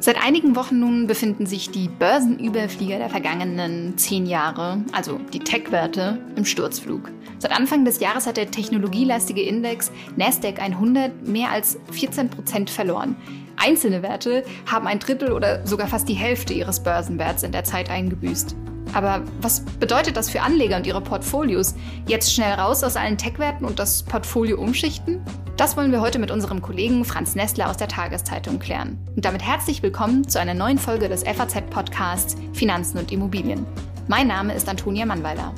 Seit 0.00 0.24
einigen 0.24 0.56
Wochen 0.56 0.78
nun 0.78 1.06
befinden 1.06 1.44
sich 1.44 1.70
die 1.70 1.88
Börsenüberflieger 1.88 2.98
der 2.98 3.10
vergangenen 3.10 3.98
zehn 3.98 4.26
Jahre, 4.26 4.82
also 4.92 5.20
die 5.34 5.40
Tech-Werte, 5.40 6.18
im 6.34 6.46
Sturzflug. 6.46 7.10
Seit 7.38 7.52
Anfang 7.52 7.84
des 7.84 8.00
Jahres 8.00 8.26
hat 8.26 8.36
der 8.36 8.50
technologielastige 8.50 9.42
Index 9.42 9.92
Nasdaq 10.16 10.60
100 10.60 11.26
mehr 11.26 11.50
als 11.50 11.78
14 11.90 12.30
Prozent 12.30 12.70
verloren. 12.70 13.16
Einzelne 13.56 14.02
Werte 14.02 14.44
haben 14.64 14.86
ein 14.86 14.98
Drittel 14.98 15.32
oder 15.32 15.66
sogar 15.66 15.88
fast 15.88 16.08
die 16.08 16.14
Hälfte 16.14 16.54
ihres 16.54 16.82
Börsenwerts 16.82 17.42
in 17.42 17.52
der 17.52 17.64
Zeit 17.64 17.90
eingebüßt. 17.90 18.56
Aber 18.94 19.22
was 19.40 19.60
bedeutet 19.60 20.16
das 20.16 20.30
für 20.30 20.42
Anleger 20.42 20.76
und 20.76 20.86
ihre 20.86 21.00
Portfolios? 21.00 21.74
Jetzt 22.06 22.32
schnell 22.32 22.52
raus 22.54 22.82
aus 22.82 22.96
allen 22.96 23.18
Tech-Werten 23.18 23.64
und 23.64 23.78
das 23.78 24.02
Portfolio 24.02 24.58
umschichten? 24.60 25.22
Das 25.56 25.76
wollen 25.76 25.90
wir 25.90 26.00
heute 26.00 26.18
mit 26.18 26.30
unserem 26.30 26.62
Kollegen 26.62 27.04
Franz 27.04 27.34
Nestler 27.34 27.68
aus 27.68 27.76
der 27.76 27.88
Tageszeitung 27.88 28.58
klären. 28.58 28.96
Und 29.16 29.24
damit 29.24 29.42
herzlich 29.42 29.82
willkommen 29.82 30.28
zu 30.28 30.38
einer 30.38 30.54
neuen 30.54 30.78
Folge 30.78 31.08
des 31.08 31.24
FAZ-Podcasts 31.24 32.36
Finanzen 32.52 32.98
und 32.98 33.10
Immobilien. 33.10 33.66
Mein 34.06 34.28
Name 34.28 34.54
ist 34.54 34.68
Antonia 34.68 35.04
Mannweiler. 35.04 35.52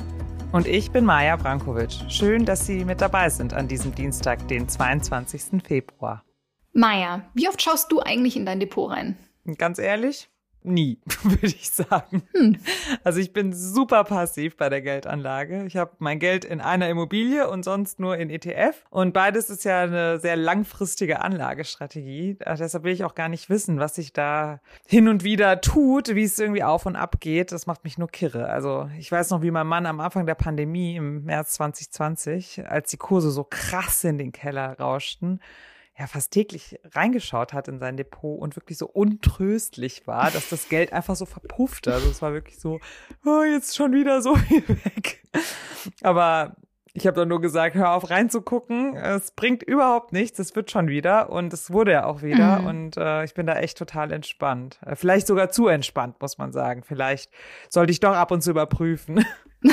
Und 0.51 0.67
ich 0.67 0.91
bin 0.91 1.05
Maja 1.05 1.35
Brankovic. 1.35 1.91
Schön, 2.09 2.45
dass 2.45 2.65
Sie 2.65 2.83
mit 2.83 2.99
dabei 2.99 3.29
sind 3.29 3.53
an 3.53 3.67
diesem 3.67 3.93
Dienstag, 3.93 4.47
den 4.47 4.67
22. 4.67 5.63
Februar. 5.63 6.25
Maja, 6.73 7.21
wie 7.35 7.47
oft 7.47 7.61
schaust 7.61 7.91
du 7.91 7.99
eigentlich 7.99 8.35
in 8.35 8.45
dein 8.45 8.59
Depot 8.59 8.89
rein? 8.89 9.17
Ganz 9.57 9.77
ehrlich, 9.77 10.30
Nie, 10.63 10.99
würde 11.23 11.47
ich 11.47 11.71
sagen. 11.71 12.23
Hm. 12.33 12.57
Also 13.03 13.19
ich 13.19 13.33
bin 13.33 13.51
super 13.53 14.03
passiv 14.03 14.57
bei 14.57 14.69
der 14.69 14.81
Geldanlage. 14.81 15.65
Ich 15.65 15.75
habe 15.75 15.91
mein 15.97 16.19
Geld 16.19 16.45
in 16.45 16.61
einer 16.61 16.87
Immobilie 16.87 17.49
und 17.49 17.63
sonst 17.63 17.99
nur 17.99 18.17
in 18.17 18.29
ETF. 18.29 18.85
Und 18.91 19.13
beides 19.13 19.49
ist 19.49 19.63
ja 19.63 19.81
eine 19.81 20.19
sehr 20.19 20.35
langfristige 20.35 21.21
Anlagestrategie. 21.21 22.37
Deshalb 22.39 22.83
will 22.83 22.93
ich 22.93 23.03
auch 23.03 23.15
gar 23.15 23.29
nicht 23.29 23.49
wissen, 23.49 23.79
was 23.79 23.95
sich 23.95 24.13
da 24.13 24.59
hin 24.85 25.07
und 25.07 25.23
wieder 25.23 25.61
tut, 25.61 26.13
wie 26.13 26.23
es 26.23 26.37
irgendwie 26.37 26.63
auf 26.63 26.85
und 26.85 26.95
ab 26.95 27.19
geht. 27.19 27.51
Das 27.51 27.65
macht 27.65 27.83
mich 27.83 27.97
nur 27.97 28.09
kirre. 28.09 28.47
Also 28.47 28.89
ich 28.99 29.11
weiß 29.11 29.31
noch, 29.31 29.41
wie 29.41 29.51
mein 29.51 29.67
Mann 29.67 29.87
am 29.87 29.99
Anfang 29.99 30.27
der 30.27 30.35
Pandemie 30.35 30.95
im 30.95 31.25
März 31.25 31.53
2020, 31.53 32.67
als 32.67 32.91
die 32.91 32.97
Kurse 32.97 33.31
so 33.31 33.43
krass 33.43 34.03
in 34.03 34.19
den 34.19 34.31
Keller 34.31 34.77
rauschten, 34.79 35.39
ja 35.97 36.07
fast 36.07 36.31
täglich 36.31 36.79
reingeschaut 36.93 37.53
hat 37.53 37.67
in 37.67 37.79
sein 37.79 37.97
Depot 37.97 38.39
und 38.39 38.55
wirklich 38.55 38.77
so 38.77 38.87
untröstlich 38.87 40.07
war, 40.07 40.31
dass 40.31 40.49
das 40.49 40.69
Geld 40.69 40.93
einfach 40.93 41.15
so 41.15 41.25
verpuffte. 41.25 41.93
Also 41.93 42.09
es 42.09 42.21
war 42.21 42.33
wirklich 42.33 42.59
so, 42.59 42.79
oh, 43.25 43.43
jetzt 43.43 43.75
schon 43.75 43.93
wieder 43.93 44.21
so 44.21 44.35
viel 44.47 44.67
weg. 44.67 45.23
Aber 46.01 46.55
ich 46.93 47.07
habe 47.07 47.15
dann 47.15 47.29
nur 47.29 47.39
gesagt, 47.39 47.75
hör 47.75 47.91
auf 47.91 48.09
reinzugucken. 48.09 48.95
Es 48.95 49.31
bringt 49.31 49.63
überhaupt 49.63 50.11
nichts. 50.11 50.39
Es 50.39 50.55
wird 50.55 50.71
schon 50.71 50.89
wieder. 50.89 51.29
Und 51.29 51.53
es 51.53 51.71
wurde 51.71 51.91
ja 51.93 52.05
auch 52.05 52.21
wieder. 52.21 52.59
Mhm. 52.59 52.67
Und 52.67 52.97
äh, 52.97 53.23
ich 53.23 53.33
bin 53.33 53.45
da 53.45 53.55
echt 53.55 53.77
total 53.77 54.11
entspannt. 54.11 54.79
Äh, 54.85 54.95
vielleicht 54.95 55.27
sogar 55.27 55.49
zu 55.49 55.67
entspannt, 55.67 56.19
muss 56.21 56.37
man 56.37 56.51
sagen. 56.51 56.83
Vielleicht 56.83 57.31
sollte 57.69 57.91
ich 57.91 58.01
doch 58.01 58.13
ab 58.13 58.31
und 58.31 58.41
zu 58.41 58.51
überprüfen. 58.51 59.25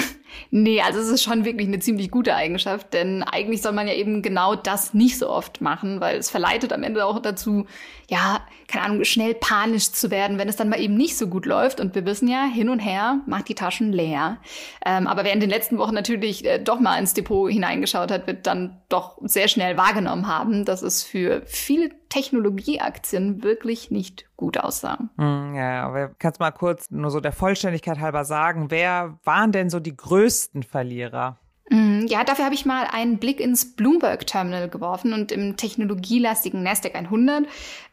Nee, 0.51 0.81
also 0.81 1.01
es 1.01 1.09
ist 1.09 1.23
schon 1.23 1.45
wirklich 1.45 1.69
eine 1.69 1.79
ziemlich 1.79 2.11
gute 2.11 2.35
Eigenschaft, 2.35 2.93
denn 2.95 3.23
eigentlich 3.23 3.63
soll 3.63 3.73
man 3.73 3.87
ja 3.89 3.95
eben 3.95 4.23
genau 4.23 4.55
das 4.55 4.95
nicht 4.95 5.19
so 5.19 5.29
oft 5.29 5.61
machen, 5.61 6.01
weil 6.01 6.17
es 6.17 6.31
verleitet 6.31 6.73
am 6.73 6.83
Ende 6.83 7.05
auch 7.05 7.21
dazu, 7.21 7.67
ja, 8.09 8.41
keine 8.69 8.85
Ahnung, 8.85 9.05
schnell 9.05 9.35
panisch 9.35 9.93
zu 9.93 10.11
werden, 10.11 10.39
wenn 10.39 10.49
es 10.49 10.57
dann 10.57 10.69
mal 10.69 10.81
eben 10.81 10.95
nicht 10.95 11.17
so 11.17 11.27
gut 11.27 11.47
läuft. 11.47 11.81
Und 11.81 11.95
wir 11.95 12.05
wissen 12.05 12.29
ja, 12.29 12.45
hin 12.45 12.69
und 12.69 12.81
her 12.81 13.21
macht 13.27 13.49
die 13.49 13.55
Taschen 13.55 13.93
leer. 13.93 14.39
Ähm, 14.85 15.07
aber 15.07 15.25
wer 15.25 15.33
in 15.33 15.41
den 15.41 15.51
letzten 15.51 15.79
Wochen 15.79 15.95
natürlich 15.95 16.45
äh, 16.45 16.59
doch 16.59 16.79
mal 16.81 16.99
ins 16.99 17.15
Depot 17.15 17.51
hineingeschaut 17.51 18.11
hat, 18.11 18.27
wird 18.27 18.47
dann 18.47 18.77
doch 18.89 19.19
sehr 19.23 19.49
schnell 19.49 19.77
wahrgenommen 19.77 20.29
haben, 20.29 20.65
dass 20.65 20.83
es 20.83 21.03
für 21.03 21.43
viele 21.47 21.91
Technologieaktien 22.09 23.43
wirklich 23.43 23.91
nicht 23.91 24.27
gut 24.37 24.59
aussah. 24.59 24.99
Hm, 25.17 25.55
ja, 25.55 25.85
aber 25.85 26.09
kannst 26.19 26.41
mal 26.41 26.51
kurz 26.51 26.91
nur 26.91 27.11
so 27.11 27.21
der 27.21 27.33
Vollständigkeit 27.33 27.99
halber 27.99 28.25
sagen, 28.25 28.71
wer 28.71 29.19
waren 29.25 29.53
denn 29.53 29.71
so 29.71 29.81
die 29.81 29.97
größten 29.97 30.63
Verlierer? 30.63 31.39
Mm, 31.71 32.07
ja, 32.07 32.25
dafür 32.25 32.47
habe 32.47 32.55
ich 32.55 32.65
mal 32.65 32.87
einen 32.91 33.19
Blick 33.19 33.41
ins 33.41 33.73
Bloomberg 33.73 34.27
Terminal 34.27 34.69
geworfen 34.69 35.13
und 35.13 35.33
im 35.33 35.57
technologielastigen 35.57 36.63
Nasdaq 36.63 36.95
100 36.95 37.47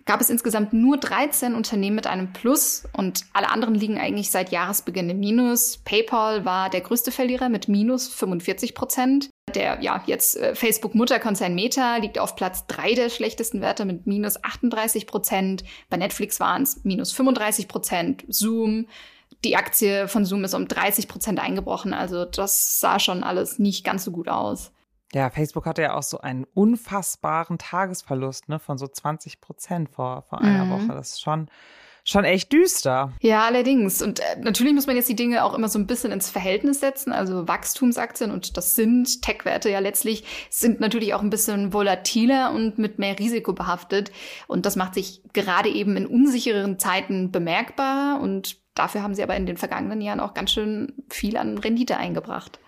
gab 0.05 0.21
es 0.21 0.29
insgesamt 0.29 0.71
nur 0.71 0.97
13 0.97 1.55
Unternehmen 1.55 1.95
mit 1.95 2.07
einem 2.07 2.31
Plus 2.31 2.83
und 2.93 3.25
alle 3.33 3.49
anderen 3.49 3.75
liegen 3.75 3.97
eigentlich 3.97 4.31
seit 4.31 4.51
Jahresbeginn 4.51 5.09
im 5.09 5.19
Minus. 5.19 5.77
PayPal 5.83 6.45
war 6.45 6.69
der 6.69 6.81
größte 6.81 7.11
Verlierer 7.11 7.49
mit 7.49 7.67
minus 7.67 8.07
45 8.07 8.75
Prozent. 8.75 9.29
Der 9.53 9.81
ja 9.81 10.03
jetzt 10.05 10.37
äh, 10.37 10.55
Facebook-Mutterkonzern 10.55 11.53
Meta 11.53 11.97
liegt 11.97 12.19
auf 12.19 12.35
Platz 12.35 12.65
drei 12.67 12.93
der 12.93 13.09
schlechtesten 13.09 13.61
Werte 13.61 13.85
mit 13.85 14.05
minus 14.05 14.43
38 14.43 15.07
Prozent. 15.07 15.63
Bei 15.89 15.97
Netflix 15.97 16.39
waren 16.39 16.63
es 16.63 16.83
minus 16.83 17.11
35 17.11 17.67
Prozent. 17.67 18.25
Zoom 18.27 18.87
die 19.45 19.55
Aktie 19.55 20.07
von 20.07 20.25
Zoom 20.25 20.43
ist 20.43 20.53
um 20.53 20.67
30 20.67 21.07
Prozent 21.07 21.39
eingebrochen. 21.39 21.93
Also 21.93 22.25
das 22.25 22.79
sah 22.79 22.99
schon 22.99 23.23
alles 23.23 23.59
nicht 23.59 23.85
ganz 23.85 24.03
so 24.03 24.11
gut 24.11 24.27
aus. 24.27 24.71
Ja, 25.13 25.29
Facebook 25.29 25.65
hatte 25.65 25.83
ja 25.83 25.93
auch 25.93 26.03
so 26.03 26.19
einen 26.19 26.45
unfassbaren 26.53 27.57
Tagesverlust 27.57 28.49
ne, 28.49 28.59
von 28.59 28.77
so 28.77 28.87
20 28.87 29.39
Prozent 29.39 29.89
vor, 29.89 30.23
vor 30.23 30.41
einer 30.41 30.65
mhm. 30.65 30.71
Woche. 30.71 30.95
Das 30.95 31.11
ist 31.11 31.21
schon, 31.21 31.47
schon 32.03 32.25
echt 32.25 32.51
düster. 32.51 33.13
Ja, 33.21 33.45
allerdings. 33.45 34.01
Und 34.01 34.19
äh, 34.19 34.23
natürlich 34.41 34.73
muss 34.73 34.87
man 34.87 34.97
jetzt 34.97 35.07
die 35.07 35.15
Dinge 35.15 35.45
auch 35.45 35.53
immer 35.53 35.69
so 35.69 35.79
ein 35.79 35.87
bisschen 35.87 36.11
ins 36.11 36.29
Verhältnis 36.29 36.81
setzen. 36.81 37.13
Also 37.13 37.47
Wachstumsaktien, 37.47 38.31
und 38.31 38.57
das 38.57 38.75
sind 38.75 39.21
Tech-Werte 39.21 39.69
ja 39.69 39.79
letztlich, 39.79 40.25
sind 40.49 40.79
natürlich 40.79 41.13
auch 41.13 41.21
ein 41.21 41.29
bisschen 41.29 41.71
volatiler 41.71 42.51
und 42.51 42.77
mit 42.77 42.99
mehr 42.99 43.17
Risiko 43.17 43.53
behaftet. 43.53 44.11
Und 44.47 44.65
das 44.65 44.75
macht 44.75 44.95
sich 44.95 45.21
gerade 45.33 45.69
eben 45.69 45.95
in 45.95 46.07
unsicheren 46.07 46.77
Zeiten 46.77 47.31
bemerkbar. 47.31 48.19
Und 48.19 48.64
Dafür 48.75 49.01
haben 49.01 49.15
sie 49.15 49.23
aber 49.23 49.35
in 49.35 49.45
den 49.45 49.57
vergangenen 49.57 50.01
Jahren 50.01 50.19
auch 50.19 50.33
ganz 50.33 50.51
schön 50.51 50.93
viel 51.09 51.37
an 51.37 51.57
Rendite 51.57 51.97
eingebracht. 51.97 52.59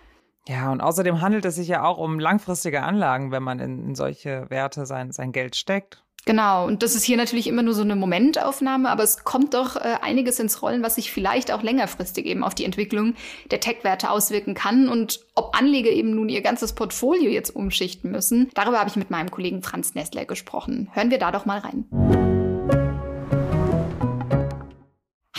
Ja, 0.48 0.72
und 0.72 0.80
außerdem 0.80 1.20
handelt 1.20 1.44
es 1.44 1.56
sich 1.56 1.68
ja 1.68 1.84
auch 1.84 1.98
um 1.98 2.18
langfristige 2.18 2.82
Anlagen, 2.82 3.30
wenn 3.30 3.42
man 3.42 3.60
in, 3.60 3.88
in 3.88 3.94
solche 3.94 4.48
Werte 4.48 4.86
sein, 4.86 5.12
sein 5.12 5.30
Geld 5.30 5.56
steckt. 5.56 6.02
Genau, 6.24 6.66
und 6.66 6.82
das 6.82 6.94
ist 6.94 7.04
hier 7.04 7.16
natürlich 7.16 7.46
immer 7.46 7.62
nur 7.62 7.74
so 7.74 7.82
eine 7.82 7.96
Momentaufnahme, 7.96 8.90
aber 8.90 9.02
es 9.02 9.24
kommt 9.24 9.54
doch 9.54 9.76
äh, 9.76 9.96
einiges 10.02 10.38
ins 10.38 10.60
Rollen, 10.60 10.82
was 10.82 10.96
sich 10.96 11.10
vielleicht 11.10 11.52
auch 11.52 11.62
längerfristig 11.62 12.26
eben 12.26 12.44
auf 12.44 12.54
die 12.54 12.64
Entwicklung 12.64 13.14
der 13.50 13.60
Tech-Werte 13.60 14.10
auswirken 14.10 14.54
kann 14.54 14.88
und 14.88 15.20
ob 15.34 15.56
Anleger 15.56 15.90
eben 15.90 16.14
nun 16.14 16.28
ihr 16.28 16.42
ganzes 16.42 16.74
Portfolio 16.74 17.30
jetzt 17.30 17.54
umschichten 17.56 18.10
müssen. 18.10 18.50
Darüber 18.54 18.78
habe 18.78 18.90
ich 18.90 18.96
mit 18.96 19.10
meinem 19.10 19.30
Kollegen 19.30 19.62
Franz 19.62 19.94
Nestler 19.94 20.26
gesprochen. 20.26 20.90
Hören 20.92 21.10
wir 21.10 21.18
da 21.18 21.30
doch 21.30 21.46
mal 21.46 21.60
rein. 21.60 22.27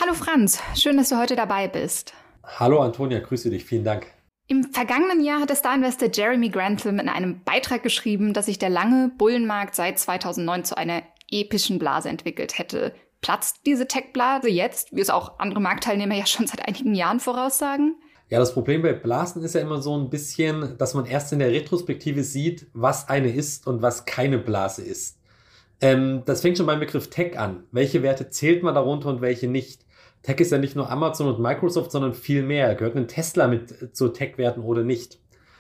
Hallo 0.10 0.18
Franz, 0.24 0.60
schön, 0.74 0.98
dass 0.98 1.10
du 1.10 1.20
heute 1.20 1.36
dabei 1.36 1.68
bist. 1.68 2.16
Hallo 2.44 2.80
Antonia, 2.80 3.20
grüße 3.20 3.52
dich, 3.52 3.64
vielen 3.64 3.84
Dank. 3.84 4.08
Im 4.48 4.64
vergangenen 4.64 5.24
Jahr 5.24 5.40
hat 5.40 5.50
der 5.50 5.56
Star-Investor 5.56 6.10
Jeremy 6.12 6.50
Grantham 6.50 6.98
in 6.98 7.08
einem 7.08 7.44
Beitrag 7.44 7.84
geschrieben, 7.84 8.34
dass 8.34 8.48
sich 8.48 8.58
der 8.58 8.72
lange 8.72 9.12
Bullenmarkt 9.20 9.76
seit 9.76 10.00
2009 10.00 10.64
zu 10.64 10.76
einer 10.76 11.04
epischen 11.30 11.78
Blase 11.78 12.10
entwickelt 12.10 12.58
hätte. 12.58 12.96
Platzt 13.22 13.58
diese 13.68 13.88
Tech-Blase 13.88 14.50
jetzt, 14.50 14.96
wie 14.96 15.02
es 15.02 15.12
auch 15.12 15.38
andere 15.38 15.62
Marktteilnehmer 15.62 16.16
ja 16.16 16.26
schon 16.26 16.48
seit 16.48 16.68
einigen 16.68 16.96
Jahren 16.96 17.20
voraussagen? 17.20 17.94
Ja, 18.30 18.40
das 18.40 18.56
Problem 18.56 18.82
bei 18.82 18.94
Blasen 18.94 19.44
ist 19.44 19.54
ja 19.54 19.62
immer 19.62 19.80
so 19.80 19.96
ein 19.96 20.10
bisschen, 20.10 20.76
dass 20.80 20.96
man 20.96 21.06
erst 21.06 21.34
in 21.34 21.38
der 21.38 21.52
Retrospektive 21.52 22.24
sieht, 22.24 22.66
was 22.74 23.10
eine 23.10 23.32
ist 23.32 23.68
und 23.68 23.84
was 23.84 24.06
keine 24.06 24.40
Blase 24.40 24.82
ist. 24.82 25.20
Ähm, 25.82 26.24
das 26.26 26.42
fängt 26.42 26.58
schon 26.58 26.66
beim 26.66 26.80
Begriff 26.80 27.12
Tech 27.12 27.38
an. 27.38 27.66
Welche 27.72 28.02
Werte 28.02 28.32
zählt 28.32 28.64
man 28.64 28.74
darunter 28.74 29.10
und 29.10 29.22
welche 29.22 29.48
nicht? 29.48 29.86
Tech 30.24 30.40
ist 30.40 30.52
ja 30.52 30.58
nicht 30.58 30.76
nur 30.76 30.90
Amazon 30.90 31.28
und 31.28 31.40
Microsoft, 31.40 31.92
sondern 31.92 32.14
viel 32.14 32.44
mehr. 32.44 32.76
Gehört 32.76 32.96
ein 32.96 33.08
Tesla 33.08 33.48
mit 33.48 33.96
zu 33.96 34.10
Tech-Werten 34.10 34.62
oder 34.62 34.84
nicht? 34.84 35.20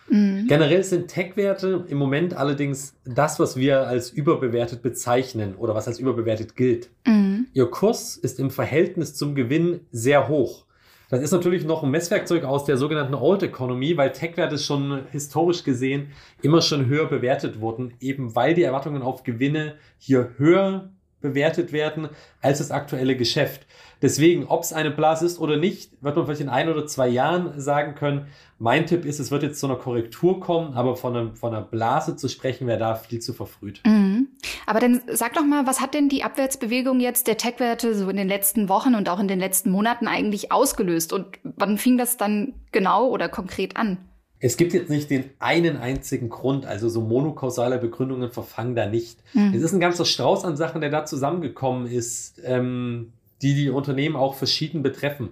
Mhm. 0.09 0.47
Generell 0.47 0.83
sind 0.83 1.07
Tech-Werte 1.07 1.85
im 1.87 1.97
Moment 1.97 2.33
allerdings 2.33 2.95
das, 3.05 3.39
was 3.39 3.55
wir 3.55 3.87
als 3.87 4.09
überbewertet 4.09 4.81
bezeichnen 4.81 5.55
oder 5.55 5.75
was 5.75 5.87
als 5.87 5.99
überbewertet 5.99 6.55
gilt. 6.55 6.89
Mhm. 7.05 7.47
Ihr 7.53 7.67
Kurs 7.67 8.17
ist 8.17 8.39
im 8.39 8.51
Verhältnis 8.51 9.15
zum 9.15 9.35
Gewinn 9.35 9.81
sehr 9.91 10.27
hoch. 10.27 10.65
Das 11.09 11.21
ist 11.23 11.31
natürlich 11.31 11.65
noch 11.65 11.81
ein 11.83 11.89
Messwerkzeug 11.89 12.43
aus 12.43 12.65
der 12.65 12.77
sogenannten 12.77 13.15
Old 13.15 13.41
Economy, 13.41 13.97
weil 13.97 14.11
Tech-Werte 14.11 14.59
schon 14.59 15.05
historisch 15.11 15.63
gesehen 15.63 16.09
immer 16.43 16.61
schon 16.61 16.85
höher 16.85 17.07
bewertet 17.07 17.59
wurden, 17.59 17.93
eben 17.99 18.35
weil 18.35 18.53
die 18.53 18.61
Erwartungen 18.61 19.01
auf 19.01 19.23
Gewinne 19.23 19.75
hier 19.97 20.35
höher 20.37 20.91
bewertet 21.21 21.71
werden 21.71 22.09
als 22.41 22.59
das 22.59 22.71
aktuelle 22.71 23.15
Geschäft. 23.15 23.65
Deswegen, 24.01 24.45
ob 24.45 24.63
es 24.63 24.71
eine 24.71 24.91
Blase 24.91 25.25
ist 25.25 25.39
oder 25.39 25.57
nicht, 25.57 25.91
wird 26.01 26.15
man 26.15 26.25
vielleicht 26.25 26.41
in 26.41 26.49
ein 26.49 26.69
oder 26.69 26.87
zwei 26.87 27.09
Jahren 27.09 27.59
sagen 27.59 27.95
können. 27.95 28.27
Mein 28.57 28.85
Tipp 28.85 29.05
ist, 29.05 29.19
es 29.19 29.29
wird 29.29 29.43
jetzt 29.43 29.59
zu 29.59 29.67
einer 29.67 29.75
Korrektur 29.75 30.39
kommen, 30.39 30.73
aber 30.73 30.95
von, 30.95 31.15
einem, 31.15 31.35
von 31.35 31.53
einer 31.53 31.65
Blase 31.65 32.15
zu 32.15 32.29
sprechen, 32.29 32.67
wäre 32.67 32.79
da 32.79 32.95
viel 32.95 33.19
zu 33.19 33.33
verfrüht. 33.33 33.81
Mhm. 33.85 34.29
Aber 34.65 34.79
dann 34.79 35.01
sag 35.07 35.33
doch 35.33 35.45
mal, 35.45 35.67
was 35.67 35.81
hat 35.81 35.93
denn 35.93 36.07
die 36.07 36.23
Abwärtsbewegung 36.23 36.99
jetzt 36.99 37.27
der 37.27 37.37
Tech-Werte 37.37 37.93
so 37.93 38.09
in 38.09 38.17
den 38.17 38.27
letzten 38.27 38.69
Wochen 38.69 38.95
und 38.95 39.09
auch 39.09 39.19
in 39.19 39.27
den 39.27 39.39
letzten 39.39 39.69
Monaten 39.69 40.07
eigentlich 40.07 40.51
ausgelöst? 40.51 41.11
Und 41.11 41.39
wann 41.43 41.77
fing 41.77 41.97
das 41.97 42.15
dann 42.17 42.53
genau 42.71 43.07
oder 43.09 43.27
konkret 43.27 43.75
an? 43.75 43.97
Es 44.39 44.55
gibt 44.55 44.73
jetzt 44.73 44.89
nicht 44.89 45.09
den 45.09 45.25
einen 45.39 45.75
einzigen 45.77 46.29
Grund, 46.29 46.65
also 46.65 46.87
so 46.87 47.01
monokausale 47.01 47.77
Begründungen 47.77 48.31
verfangen 48.31 48.75
da 48.75 48.85
nicht. 48.85 49.19
Mhm. 49.33 49.53
Es 49.53 49.61
ist 49.61 49.73
ein 49.73 49.81
ganzer 49.81 50.05
Strauß 50.05 50.45
an 50.45 50.55
Sachen, 50.55 50.79
der 50.79 50.89
da 50.89 51.05
zusammengekommen 51.05 51.87
ist, 51.87 52.41
ähm, 52.45 53.11
die 53.41 53.53
die 53.53 53.69
Unternehmen 53.69 54.15
auch 54.15 54.35
verschieden 54.35 54.81
betreffen. 54.81 55.29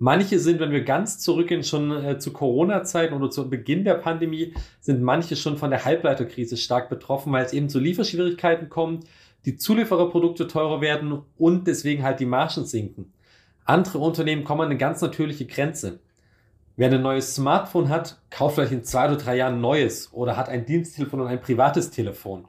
Manche 0.00 0.38
sind, 0.38 0.60
wenn 0.60 0.70
wir 0.70 0.84
ganz 0.84 1.18
zurückgehen, 1.18 1.64
schon 1.64 1.90
äh, 1.90 2.18
zu 2.20 2.32
Corona-Zeiten 2.32 3.14
oder 3.14 3.30
zu 3.30 3.50
Beginn 3.50 3.84
der 3.84 3.94
Pandemie, 3.94 4.54
sind 4.80 5.02
manche 5.02 5.34
schon 5.34 5.56
von 5.56 5.70
der 5.70 5.84
Halbleiterkrise 5.84 6.56
stark 6.56 6.88
betroffen, 6.88 7.32
weil 7.32 7.44
es 7.44 7.52
eben 7.52 7.68
zu 7.68 7.80
Lieferschwierigkeiten 7.80 8.68
kommt, 8.68 9.06
die 9.44 9.56
Zuliefererprodukte 9.56 10.46
teurer 10.46 10.80
werden 10.80 11.22
und 11.36 11.66
deswegen 11.66 12.04
halt 12.04 12.20
die 12.20 12.26
Margen 12.26 12.64
sinken. 12.64 13.12
Andere 13.64 13.98
Unternehmen 13.98 14.44
kommen 14.44 14.60
an 14.60 14.68
eine 14.68 14.78
ganz 14.78 15.00
natürliche 15.00 15.46
Grenze. 15.46 15.98
Wer 16.78 16.92
ein 16.92 17.02
neues 17.02 17.34
Smartphone 17.34 17.88
hat, 17.88 18.20
kauft 18.30 18.54
vielleicht 18.54 18.70
in 18.70 18.84
zwei 18.84 19.06
oder 19.06 19.16
drei 19.16 19.34
Jahren 19.34 19.54
ein 19.54 19.60
neues 19.60 20.12
oder 20.12 20.36
hat 20.36 20.48
ein 20.48 20.64
Diensttelefon 20.64 21.22
und 21.22 21.26
ein 21.26 21.40
privates 21.40 21.90
Telefon. 21.90 22.46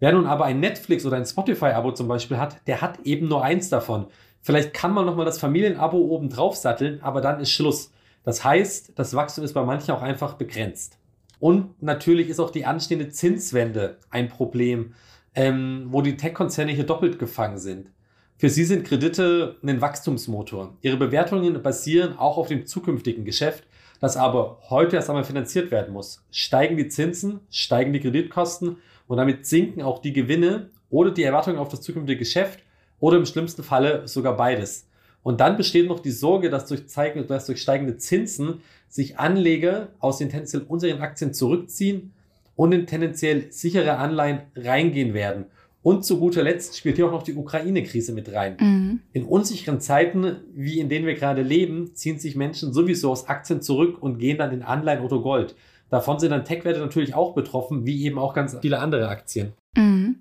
Wer 0.00 0.12
nun 0.12 0.26
aber 0.26 0.46
ein 0.46 0.58
Netflix 0.58 1.04
oder 1.04 1.18
ein 1.18 1.26
Spotify-Abo 1.26 1.92
zum 1.92 2.08
Beispiel 2.08 2.38
hat, 2.38 2.66
der 2.66 2.80
hat 2.80 3.00
eben 3.00 3.28
nur 3.28 3.44
eins 3.44 3.68
davon. 3.68 4.06
Vielleicht 4.40 4.72
kann 4.72 4.94
man 4.94 5.04
nochmal 5.04 5.26
das 5.26 5.38
Familienabo 5.38 5.98
oben 5.98 6.30
drauf 6.30 6.56
satteln, 6.56 7.02
aber 7.02 7.20
dann 7.20 7.40
ist 7.40 7.50
Schluss. 7.50 7.92
Das 8.22 8.42
heißt, 8.42 8.92
das 8.98 9.12
Wachstum 9.12 9.44
ist 9.44 9.52
bei 9.52 9.62
manchen 9.62 9.90
auch 9.90 10.00
einfach 10.00 10.32
begrenzt. 10.32 10.98
Und 11.38 11.82
natürlich 11.82 12.30
ist 12.30 12.40
auch 12.40 12.50
die 12.50 12.64
anstehende 12.64 13.10
Zinswende 13.10 13.98
ein 14.08 14.30
Problem, 14.30 14.94
ähm, 15.34 15.88
wo 15.90 16.00
die 16.00 16.16
Tech-Konzerne 16.16 16.72
hier 16.72 16.86
doppelt 16.86 17.18
gefangen 17.18 17.58
sind. 17.58 17.90
Für 18.40 18.48
sie 18.48 18.62
sind 18.62 18.84
Kredite 18.84 19.56
ein 19.64 19.80
Wachstumsmotor. 19.80 20.72
Ihre 20.82 20.96
Bewertungen 20.96 21.60
basieren 21.60 22.16
auch 22.16 22.36
auf 22.36 22.46
dem 22.46 22.66
zukünftigen 22.66 23.24
Geschäft, 23.24 23.64
das 23.98 24.16
aber 24.16 24.60
heute 24.70 24.94
erst 24.94 25.10
einmal 25.10 25.24
finanziert 25.24 25.72
werden 25.72 25.92
muss. 25.92 26.22
Steigen 26.30 26.76
die 26.76 26.86
Zinsen, 26.86 27.40
steigen 27.50 27.92
die 27.92 27.98
Kreditkosten 27.98 28.76
und 29.08 29.16
damit 29.16 29.46
sinken 29.46 29.82
auch 29.82 29.98
die 29.98 30.12
Gewinne 30.12 30.70
oder 30.88 31.10
die 31.10 31.24
Erwartungen 31.24 31.58
auf 31.58 31.68
das 31.68 31.80
zukünftige 31.80 32.20
Geschäft 32.20 32.60
oder 33.00 33.16
im 33.16 33.26
schlimmsten 33.26 33.64
Falle 33.64 34.06
sogar 34.06 34.36
beides. 34.36 34.86
Und 35.24 35.40
dann 35.40 35.56
besteht 35.56 35.88
noch 35.88 35.98
die 35.98 36.12
Sorge, 36.12 36.48
dass 36.48 36.66
durch, 36.66 36.82
dass 37.26 37.46
durch 37.46 37.60
steigende 37.60 37.96
Zinsen 37.96 38.60
sich 38.88 39.18
Anleger 39.18 39.88
aus 39.98 40.18
den 40.18 40.28
tendenziell 40.28 40.62
unsicheren 40.62 41.02
Aktien 41.02 41.34
zurückziehen 41.34 42.12
und 42.54 42.70
in 42.70 42.86
tendenziell 42.86 43.50
sichere 43.50 43.96
Anleihen 43.96 44.42
reingehen 44.54 45.12
werden. 45.12 45.46
Und 45.88 46.04
zu 46.04 46.20
guter 46.20 46.42
Letzt 46.42 46.76
spielt 46.76 46.96
hier 46.96 47.06
auch 47.06 47.12
noch 47.12 47.22
die 47.22 47.34
Ukraine-Krise 47.34 48.12
mit 48.12 48.30
rein. 48.34 48.58
Mhm. 48.60 49.00
In 49.14 49.24
unsicheren 49.24 49.80
Zeiten, 49.80 50.36
wie 50.54 50.80
in 50.80 50.90
denen 50.90 51.06
wir 51.06 51.14
gerade 51.14 51.40
leben, 51.40 51.94
ziehen 51.94 52.18
sich 52.18 52.36
Menschen 52.36 52.74
sowieso 52.74 53.10
aus 53.10 53.26
Aktien 53.26 53.62
zurück 53.62 53.96
und 54.02 54.18
gehen 54.18 54.36
dann 54.36 54.52
in 54.52 54.62
Anleihen 54.62 55.02
oder 55.02 55.20
Gold. 55.20 55.56
Davon 55.88 56.18
sind 56.18 56.32
dann 56.32 56.44
Tech-Werte 56.44 56.80
natürlich 56.80 57.14
auch 57.14 57.34
betroffen, 57.34 57.86
wie 57.86 58.04
eben 58.04 58.18
auch 58.18 58.34
ganz 58.34 58.54
viele 58.60 58.80
andere 58.80 59.08
Aktien. 59.08 59.54
Mhm. 59.78 60.16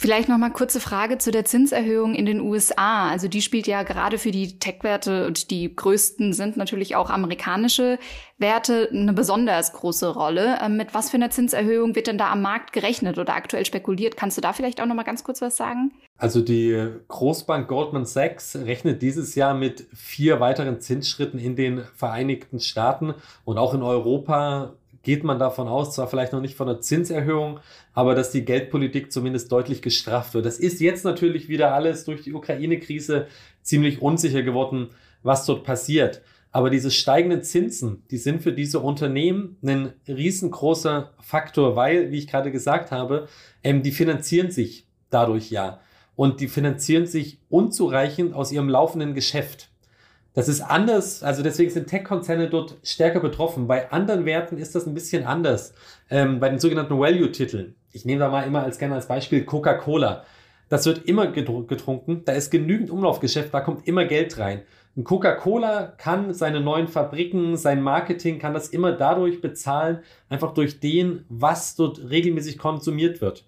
Vielleicht 0.00 0.28
noch 0.28 0.38
mal 0.38 0.50
kurze 0.50 0.78
Frage 0.78 1.18
zu 1.18 1.32
der 1.32 1.44
Zinserhöhung 1.44 2.14
in 2.14 2.24
den 2.24 2.40
USA. 2.40 3.08
Also 3.10 3.26
die 3.26 3.42
spielt 3.42 3.66
ja 3.66 3.82
gerade 3.82 4.16
für 4.18 4.30
die 4.30 4.60
Tech-Werte 4.60 5.26
und 5.26 5.50
die 5.50 5.74
größten 5.74 6.32
sind 6.32 6.56
natürlich 6.56 6.94
auch 6.94 7.10
amerikanische 7.10 7.98
Werte 8.38 8.88
eine 8.92 9.12
besonders 9.12 9.72
große 9.72 10.14
Rolle. 10.14 10.58
Ähm, 10.62 10.76
mit 10.76 10.94
was 10.94 11.10
für 11.10 11.16
einer 11.16 11.30
Zinserhöhung 11.30 11.96
wird 11.96 12.06
denn 12.06 12.16
da 12.16 12.30
am 12.30 12.42
Markt 12.42 12.72
gerechnet 12.72 13.18
oder 13.18 13.34
aktuell 13.34 13.66
spekuliert? 13.66 14.16
Kannst 14.16 14.36
du 14.36 14.40
da 14.40 14.52
vielleicht 14.52 14.80
auch 14.80 14.86
noch 14.86 14.94
mal 14.94 15.02
ganz 15.02 15.24
kurz 15.24 15.42
was 15.42 15.56
sagen? 15.56 15.90
Also 16.16 16.42
die 16.42 16.90
Großbank 17.08 17.66
Goldman 17.66 18.04
Sachs 18.04 18.54
rechnet 18.54 19.02
dieses 19.02 19.34
Jahr 19.34 19.54
mit 19.54 19.88
vier 19.92 20.38
weiteren 20.38 20.80
Zinsschritten 20.80 21.40
in 21.40 21.56
den 21.56 21.82
Vereinigten 21.96 22.60
Staaten 22.60 23.14
und 23.44 23.58
auch 23.58 23.74
in 23.74 23.82
Europa 23.82 24.74
geht 25.08 25.24
man 25.24 25.38
davon 25.38 25.68
aus, 25.68 25.94
zwar 25.94 26.06
vielleicht 26.06 26.34
noch 26.34 26.42
nicht 26.42 26.54
von 26.54 26.68
einer 26.68 26.82
Zinserhöhung, 26.82 27.60
aber 27.94 28.14
dass 28.14 28.30
die 28.30 28.44
Geldpolitik 28.44 29.10
zumindest 29.10 29.50
deutlich 29.50 29.80
gestrafft 29.80 30.34
wird. 30.34 30.44
Das 30.44 30.58
ist 30.58 30.82
jetzt 30.82 31.02
natürlich 31.02 31.48
wieder 31.48 31.72
alles 31.72 32.04
durch 32.04 32.24
die 32.24 32.34
Ukraine-Krise 32.34 33.26
ziemlich 33.62 34.02
unsicher 34.02 34.42
geworden, 34.42 34.90
was 35.22 35.46
dort 35.46 35.64
passiert. 35.64 36.20
Aber 36.52 36.68
diese 36.68 36.90
steigenden 36.90 37.42
Zinsen, 37.42 38.02
die 38.10 38.18
sind 38.18 38.42
für 38.42 38.52
diese 38.52 38.80
Unternehmen 38.80 39.56
ein 39.62 39.94
riesengroßer 40.06 41.14
Faktor, 41.20 41.74
weil, 41.74 42.10
wie 42.10 42.18
ich 42.18 42.28
gerade 42.28 42.52
gesagt 42.52 42.90
habe, 42.90 43.28
ähm, 43.64 43.82
die 43.82 43.92
finanzieren 43.92 44.50
sich 44.50 44.86
dadurch 45.08 45.50
ja. 45.50 45.80
Und 46.16 46.42
die 46.42 46.48
finanzieren 46.48 47.06
sich 47.06 47.38
unzureichend 47.48 48.34
aus 48.34 48.52
ihrem 48.52 48.68
laufenden 48.68 49.14
Geschäft. 49.14 49.67
Das 50.34 50.48
ist 50.48 50.60
anders, 50.60 51.22
also 51.22 51.42
deswegen 51.42 51.70
sind 51.70 51.88
Tech-Konzerne 51.88 52.48
dort 52.48 52.76
stärker 52.84 53.20
betroffen. 53.20 53.66
Bei 53.66 53.90
anderen 53.90 54.24
Werten 54.24 54.58
ist 54.58 54.74
das 54.74 54.86
ein 54.86 54.94
bisschen 54.94 55.24
anders. 55.24 55.74
Ähm, 56.10 56.38
bei 56.38 56.48
den 56.48 56.58
sogenannten 56.58 56.98
Value-Titeln. 56.98 57.74
Ich 57.92 58.04
nehme 58.04 58.20
da 58.20 58.28
mal 58.28 58.42
immer 58.42 58.62
als 58.62 58.78
gerne 58.78 58.94
als 58.94 59.08
Beispiel 59.08 59.44
Coca-Cola. 59.44 60.24
Das 60.68 60.84
wird 60.84 61.06
immer 61.06 61.28
getrunken, 61.28 62.22
da 62.26 62.32
ist 62.32 62.50
genügend 62.50 62.90
Umlaufgeschäft, 62.90 63.54
da 63.54 63.60
kommt 63.60 63.88
immer 63.88 64.04
Geld 64.04 64.38
rein. 64.38 64.62
Ein 64.96 65.04
Coca-Cola 65.04 65.94
kann 65.96 66.34
seine 66.34 66.60
neuen 66.60 66.88
Fabriken, 66.88 67.56
sein 67.56 67.80
Marketing, 67.80 68.38
kann 68.38 68.52
das 68.52 68.68
immer 68.68 68.92
dadurch 68.92 69.40
bezahlen, 69.40 70.00
einfach 70.28 70.52
durch 70.52 70.80
den, 70.80 71.24
was 71.28 71.74
dort 71.74 72.10
regelmäßig 72.10 72.58
konsumiert 72.58 73.20
wird. 73.22 73.44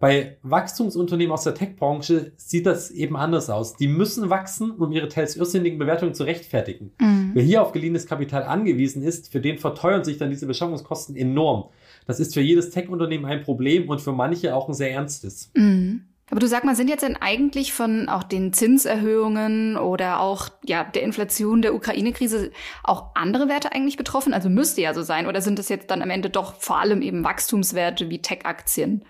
Bei 0.00 0.38
Wachstumsunternehmen 0.42 1.30
aus 1.30 1.44
der 1.44 1.54
Tech-Branche 1.54 2.32
sieht 2.36 2.64
das 2.64 2.90
eben 2.90 3.16
anders 3.16 3.50
aus. 3.50 3.76
Die 3.76 3.86
müssen 3.86 4.30
wachsen, 4.30 4.70
um 4.70 4.92
ihre 4.92 5.08
teils 5.08 5.36
irrsinnigen 5.36 5.78
Bewertungen 5.78 6.14
zu 6.14 6.24
rechtfertigen. 6.24 6.92
Mhm. 6.98 7.32
Wer 7.34 7.42
hier 7.42 7.62
auf 7.62 7.72
geliehenes 7.72 8.06
Kapital 8.06 8.44
angewiesen 8.44 9.02
ist, 9.02 9.30
für 9.30 9.40
den 9.40 9.58
verteuern 9.58 10.02
sich 10.02 10.16
dann 10.16 10.30
diese 10.30 10.46
Beschaffungskosten 10.46 11.16
enorm. 11.16 11.68
Das 12.06 12.18
ist 12.18 12.32
für 12.32 12.40
jedes 12.40 12.70
Tech-Unternehmen 12.70 13.26
ein 13.26 13.42
Problem 13.42 13.90
und 13.90 14.00
für 14.00 14.12
manche 14.12 14.56
auch 14.56 14.68
ein 14.68 14.74
sehr 14.74 14.90
ernstes. 14.90 15.50
Mhm. 15.54 16.06
Aber 16.30 16.40
du 16.40 16.46
sag 16.46 16.64
mal, 16.64 16.76
sind 16.76 16.88
jetzt 16.88 17.02
denn 17.02 17.16
eigentlich 17.16 17.74
von 17.74 18.08
auch 18.08 18.22
den 18.22 18.54
Zinserhöhungen 18.54 19.76
oder 19.76 20.20
auch 20.20 20.48
ja 20.64 20.84
der 20.84 21.02
Inflation 21.02 21.60
der 21.60 21.74
Ukraine-Krise 21.74 22.52
auch 22.84 23.14
andere 23.16 23.48
Werte 23.48 23.72
eigentlich 23.72 23.98
betroffen? 23.98 24.32
Also 24.32 24.48
müsste 24.48 24.80
ja 24.80 24.94
so 24.94 25.02
sein. 25.02 25.26
Oder 25.26 25.42
sind 25.42 25.58
das 25.58 25.68
jetzt 25.68 25.90
dann 25.90 26.00
am 26.00 26.08
Ende 26.08 26.30
doch 26.30 26.54
vor 26.54 26.78
allem 26.78 27.02
eben 27.02 27.22
Wachstumswerte 27.22 28.08
wie 28.08 28.22
Tech-Aktien? 28.22 29.04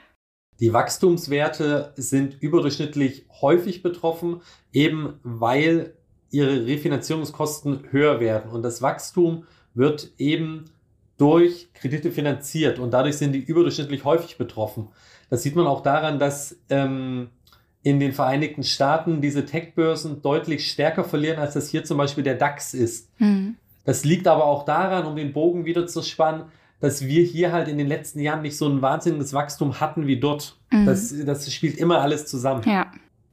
Die 0.61 0.73
Wachstumswerte 0.73 1.93
sind 1.97 2.41
überdurchschnittlich 2.41 3.25
häufig 3.41 3.83
betroffen, 3.83 4.43
eben 4.73 5.15
weil 5.23 5.95
ihre 6.31 6.67
Refinanzierungskosten 6.67 7.85
höher 7.91 8.21
werden. 8.21 8.51
Und 8.51 8.63
das 8.63 8.83
Wachstum 8.83 9.45
wird 9.75 10.13
eben 10.19 10.67
durch 11.17 11.73
Kredite 11.75 12.11
finanziert 12.11 12.79
und 12.79 12.93
dadurch 12.93 13.17
sind 13.19 13.33
die 13.33 13.41
überdurchschnittlich 13.41 14.05
häufig 14.05 14.39
betroffen. 14.39 14.89
Das 15.29 15.43
sieht 15.43 15.57
man 15.57 15.67
auch 15.67 15.83
daran, 15.83 16.19
dass 16.19 16.59
ähm, 16.69 17.31
in 17.83 18.01
den 18.01 18.13
Vereinigten 18.13 18.63
Staaten 18.63 19.21
diese 19.21 19.45
Tech-Börsen 19.47 20.23
deutlich 20.23 20.71
stärker 20.71 21.05
verlieren, 21.05 21.39
als 21.39 21.55
das 21.55 21.69
hier 21.69 21.85
zum 21.85 21.99
Beispiel 21.99 22.25
der 22.25 22.37
DAX 22.37 22.75
ist. 22.75 23.09
Mhm. 23.19 23.57
Das 23.85 24.05
liegt 24.05 24.27
aber 24.27 24.45
auch 24.45 24.65
daran, 24.65 25.07
um 25.07 25.17
den 25.17 25.33
Bogen 25.33 25.65
wieder 25.65 25.87
zu 25.87 26.03
spannen, 26.03 26.45
dass 26.81 27.05
wir 27.07 27.23
hier 27.23 27.53
halt 27.53 27.69
in 27.69 27.79
den 27.79 27.87
letzten 27.87 28.21
Jahren 28.21 28.43
nicht 28.43 28.57
so 28.57 28.69
ein 28.69 28.83
wahnsinniges 28.83 29.33
Wachstum 29.33 29.81
hatten 29.81 30.07
wie 30.07 30.19
dort. 30.19 30.57
Mhm. 30.71 30.87
Das, 30.87 31.15
das 31.25 31.53
spielt 31.53 31.77
immer 31.79 32.01
alles 32.01 32.27
zusammen. 32.27 32.63
Ja. 32.67 32.91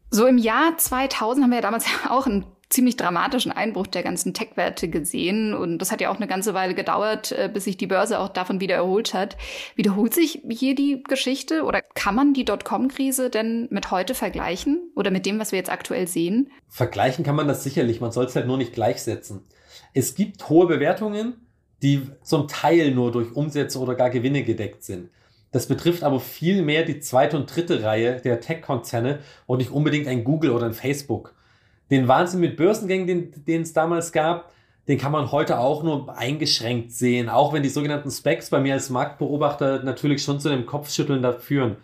So 0.10 0.25
im 0.25 0.38
Jahr 0.38 0.77
2000 0.77 1.44
haben 1.44 1.51
wir 1.51 1.58
ja 1.58 1.62
damals 1.62 1.86
auch 2.10 2.27
einen 2.27 2.46
ziemlich 2.70 2.98
dramatischen 2.98 3.54
Einbruch 3.54 3.88
der 3.88 4.04
ganzen 4.04 4.34
Tech-Werte 4.34 4.89
gesehen. 4.89 5.54
Und 5.54 5.80
das 5.80 5.92
hat 5.92 6.01
ja 6.01 6.10
auch 6.10 6.18
eine 6.18 6.27
ganze 6.27 6.54
Weile 6.54 6.75
gedauert, 6.75 7.32
äh, 7.32 7.50
bis 7.51 7.63
sich 7.63 7.77
die 7.77 7.88
Börse 7.88 8.20
auch 8.20 8.30
davon 8.30 8.60
wieder 8.60 8.75
erholt 8.75 9.13
hat. 9.13 9.38
Wiederholt 9.75 10.13
sich 10.13 10.42
hier 10.50 10.75
die 10.75 11.01
Geschichte 11.08 11.63
oder 11.63 11.82
kann 11.82 12.16
man 12.16 12.34
die 12.34 12.44
Dotcom-Krise 12.44 13.30
denn 13.30 13.68
mit 13.72 13.92
heute 13.92 14.16
vergleichen 14.16 14.92
oder 14.96 15.12
mit 15.12 15.25
dem, 15.25 15.39
was 15.39 15.54
wir 15.54 15.60
jetzt 15.60 15.72
aktuell 15.72 16.08
sehen? 16.08 16.51
Vergleichen 16.68 17.24
kann 17.24 17.38
man 17.38 17.48
das 17.48 17.63
sicherlich. 17.63 18.01
Man 18.01 18.12
soll 18.12 18.25
es 18.25 18.36
halt 18.36 18.48
nur 18.48 18.58
nicht 18.58 18.74
gleichsetzen. 18.74 19.46
Es 19.94 20.16
gibt 20.16 20.50
hohe 20.50 20.68
Bewertungen 20.68 21.47
die 21.81 22.07
zum 22.24 22.48
Teil 22.48 22.91
nur 22.91 23.12
durch 23.12 23.36
Umsätze 23.36 23.79
oder 23.79 23.96
gar 23.96 24.10
Gewinne 24.10 24.43
gedeckt 24.43 24.84
sind. 24.84 25.10
Das 25.51 25.67
betrifft 25.67 26.03
aber 26.03 26.19
viel 26.19 26.62
mehr 26.62 26.84
die 26.84 27.00
zweite 27.00 27.38
und 27.38 27.55
dritte 27.55 27.84
Reihe 27.84 28.19
der 28.22 28.41
Tech-Konzerne 28.41 29.19
und 29.46 29.60
nicht 29.60 29.72
unbedingt 29.72 30.07
ein 30.07 30.24
Google 30.24 30.51
oder 30.51 30.65
ein 30.65 30.74
Facebook. 30.74 31.34
Den 31.89 32.07
Wahnsinn 32.07 32.41
mit 32.41 32.57
Börsengängen, 32.57 33.31
den, 33.48 33.62
es 33.62 33.74
damals 33.74 34.12
gab, 34.12 34.51
den 34.88 34.98
kann 34.98 35.12
man 35.12 35.31
heute 35.31 35.60
auch 35.60 35.84
nur 35.84 36.15
eingeschränkt 36.17 36.91
sehen, 36.91 37.29
auch 37.29 37.53
wenn 37.53 37.63
die 37.63 37.69
sogenannten 37.69 38.12
Specs 38.12 38.50
bei 38.50 38.60
mir 38.60 38.74
als 38.74 38.89
Marktbeobachter 38.89 39.84
natürlich 39.84 40.24
schon 40.24 40.39
zu 40.39 40.50
einem 40.50 40.65
Kopfschütteln 40.65 41.22
da 41.22 41.34
führen. 41.34 41.77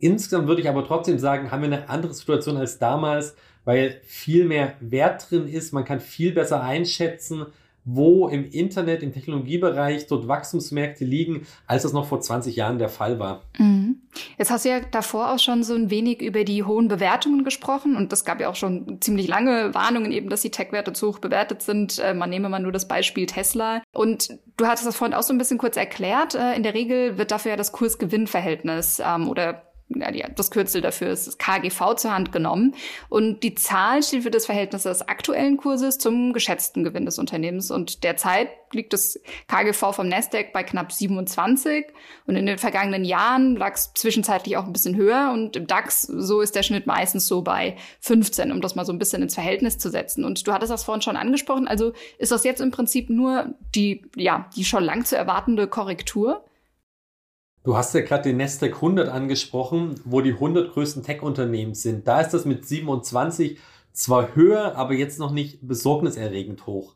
Insgesamt 0.00 0.46
würde 0.46 0.62
ich 0.62 0.68
aber 0.68 0.86
trotzdem 0.86 1.18
sagen, 1.18 1.50
haben 1.50 1.62
wir 1.62 1.72
eine 1.72 1.88
andere 1.88 2.14
Situation 2.14 2.56
als 2.56 2.78
damals, 2.78 3.34
weil 3.64 4.00
viel 4.04 4.44
mehr 4.44 4.74
Wert 4.80 5.30
drin 5.30 5.48
ist, 5.48 5.72
man 5.72 5.84
kann 5.84 6.00
viel 6.00 6.32
besser 6.32 6.62
einschätzen, 6.62 7.46
wo 7.90 8.28
im 8.28 8.44
Internet, 8.44 9.02
im 9.02 9.12
Technologiebereich 9.12 10.06
dort 10.08 10.28
Wachstumsmärkte 10.28 11.04
liegen, 11.06 11.46
als 11.66 11.84
das 11.84 11.94
noch 11.94 12.06
vor 12.06 12.20
20 12.20 12.54
Jahren 12.54 12.78
der 12.78 12.90
Fall 12.90 13.18
war. 13.18 13.42
Mhm. 13.56 14.02
Jetzt 14.36 14.50
hast 14.50 14.64
du 14.64 14.68
ja 14.68 14.80
davor 14.80 15.32
auch 15.32 15.38
schon 15.38 15.62
so 15.62 15.74
ein 15.74 15.90
wenig 15.90 16.20
über 16.20 16.44
die 16.44 16.64
hohen 16.64 16.88
Bewertungen 16.88 17.44
gesprochen 17.44 17.96
und 17.96 18.12
das 18.12 18.24
gab 18.24 18.40
ja 18.40 18.50
auch 18.50 18.56
schon 18.56 19.00
ziemlich 19.00 19.26
lange 19.26 19.74
Warnungen 19.74 20.12
eben, 20.12 20.28
dass 20.28 20.42
die 20.42 20.50
Tech-Werte 20.50 20.92
zu 20.92 21.08
hoch 21.08 21.18
bewertet 21.18 21.62
sind. 21.62 21.98
Äh, 21.98 22.12
man 22.12 22.28
nehme 22.28 22.48
mal 22.48 22.60
nur 22.60 22.72
das 22.72 22.88
Beispiel 22.88 23.26
Tesla. 23.26 23.82
Und 23.92 24.38
du 24.56 24.66
hattest 24.66 24.86
das 24.86 24.96
vorhin 24.96 25.14
auch 25.14 25.22
so 25.22 25.32
ein 25.32 25.38
bisschen 25.38 25.58
kurz 25.58 25.76
erklärt. 25.76 26.34
Äh, 26.34 26.54
in 26.56 26.62
der 26.62 26.74
Regel 26.74 27.16
wird 27.16 27.30
dafür 27.30 27.52
ja 27.52 27.56
das 27.56 27.72
Kurs-Gewinn-Verhältnis 27.72 29.00
ähm, 29.04 29.28
oder 29.28 29.67
ja, 29.90 30.10
die, 30.10 30.22
das 30.36 30.50
Kürzel 30.50 30.82
dafür 30.82 31.08
ist 31.10 31.26
das 31.26 31.38
KGV 31.38 31.94
zur 31.96 32.12
Hand 32.12 32.30
genommen. 32.30 32.74
Und 33.08 33.42
die 33.42 33.54
Zahl 33.54 34.02
steht 34.02 34.22
für 34.22 34.30
das 34.30 34.46
Verhältnis 34.46 34.82
des 34.82 35.08
aktuellen 35.08 35.56
Kurses 35.56 35.98
zum 35.98 36.32
geschätzten 36.32 36.84
Gewinn 36.84 37.06
des 37.06 37.18
Unternehmens. 37.18 37.70
Und 37.70 38.04
derzeit 38.04 38.50
liegt 38.72 38.92
das 38.92 39.18
KGV 39.46 39.94
vom 39.94 40.08
Nasdaq 40.08 40.52
bei 40.52 40.62
knapp 40.62 40.92
27. 40.92 41.86
Und 42.26 42.36
in 42.36 42.44
den 42.44 42.58
vergangenen 42.58 43.04
Jahren 43.04 43.56
lag 43.56 43.74
es 43.74 43.94
zwischenzeitlich 43.94 44.58
auch 44.58 44.66
ein 44.66 44.74
bisschen 44.74 44.94
höher. 44.94 45.30
Und 45.32 45.56
im 45.56 45.66
DAX, 45.66 46.02
so 46.02 46.42
ist 46.42 46.54
der 46.54 46.62
Schnitt 46.62 46.86
meistens 46.86 47.26
so 47.26 47.40
bei 47.40 47.76
15, 48.00 48.52
um 48.52 48.60
das 48.60 48.74
mal 48.74 48.84
so 48.84 48.92
ein 48.92 48.98
bisschen 48.98 49.22
ins 49.22 49.34
Verhältnis 49.34 49.78
zu 49.78 49.88
setzen. 49.90 50.24
Und 50.24 50.46
du 50.46 50.52
hattest 50.52 50.70
das 50.70 50.84
vorhin 50.84 51.02
schon 51.02 51.16
angesprochen. 51.16 51.66
Also 51.66 51.92
ist 52.18 52.30
das 52.30 52.44
jetzt 52.44 52.60
im 52.60 52.70
Prinzip 52.70 53.08
nur 53.08 53.54
die, 53.74 54.04
ja, 54.16 54.50
die 54.54 54.66
schon 54.66 54.84
lang 54.84 55.06
zu 55.06 55.16
erwartende 55.16 55.66
Korrektur? 55.66 56.44
Du 57.68 57.76
hast 57.76 57.92
ja 57.92 58.00
gerade 58.00 58.22
den 58.22 58.38
Nasdaq 58.38 58.76
100 58.76 59.10
angesprochen, 59.10 60.00
wo 60.06 60.22
die 60.22 60.32
100 60.32 60.72
größten 60.72 61.02
Tech-Unternehmen 61.02 61.74
sind. 61.74 62.08
Da 62.08 62.22
ist 62.22 62.30
das 62.30 62.46
mit 62.46 62.66
27 62.66 63.58
zwar 63.92 64.34
höher, 64.34 64.74
aber 64.74 64.94
jetzt 64.94 65.18
noch 65.18 65.32
nicht 65.32 65.58
besorgniserregend 65.60 66.66
hoch. 66.66 66.94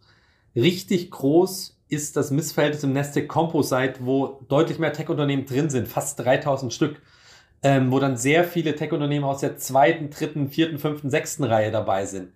Richtig 0.57 1.11
groß 1.11 1.79
ist 1.91 2.17
das 2.17 2.31
Missverhältnis 2.31 2.85
im 2.85 2.95
Nasdaq 2.95 3.29
Composite, 3.29 3.97
wo 4.01 4.41
deutlich 4.49 4.79
mehr 4.79 4.95
Tech-Unternehmen 4.95 5.45
drin 5.45 5.69
sind, 5.69 5.89
fast 5.89 6.19
3000 6.21 6.73
Stück, 6.73 7.03
ähm, 7.63 7.93
wo 7.93 7.99
dann 7.99 8.17
sehr 8.17 8.43
viele 8.43 8.75
Tech-Unternehmen 8.75 9.27
aus 9.27 9.41
der 9.41 9.59
zweiten, 9.59 10.09
dritten, 10.09 10.49
vierten, 10.49 10.79
fünften, 10.79 11.11
sechsten 11.11 11.45
Reihe 11.45 11.71
dabei 11.71 12.07
sind. 12.07 12.33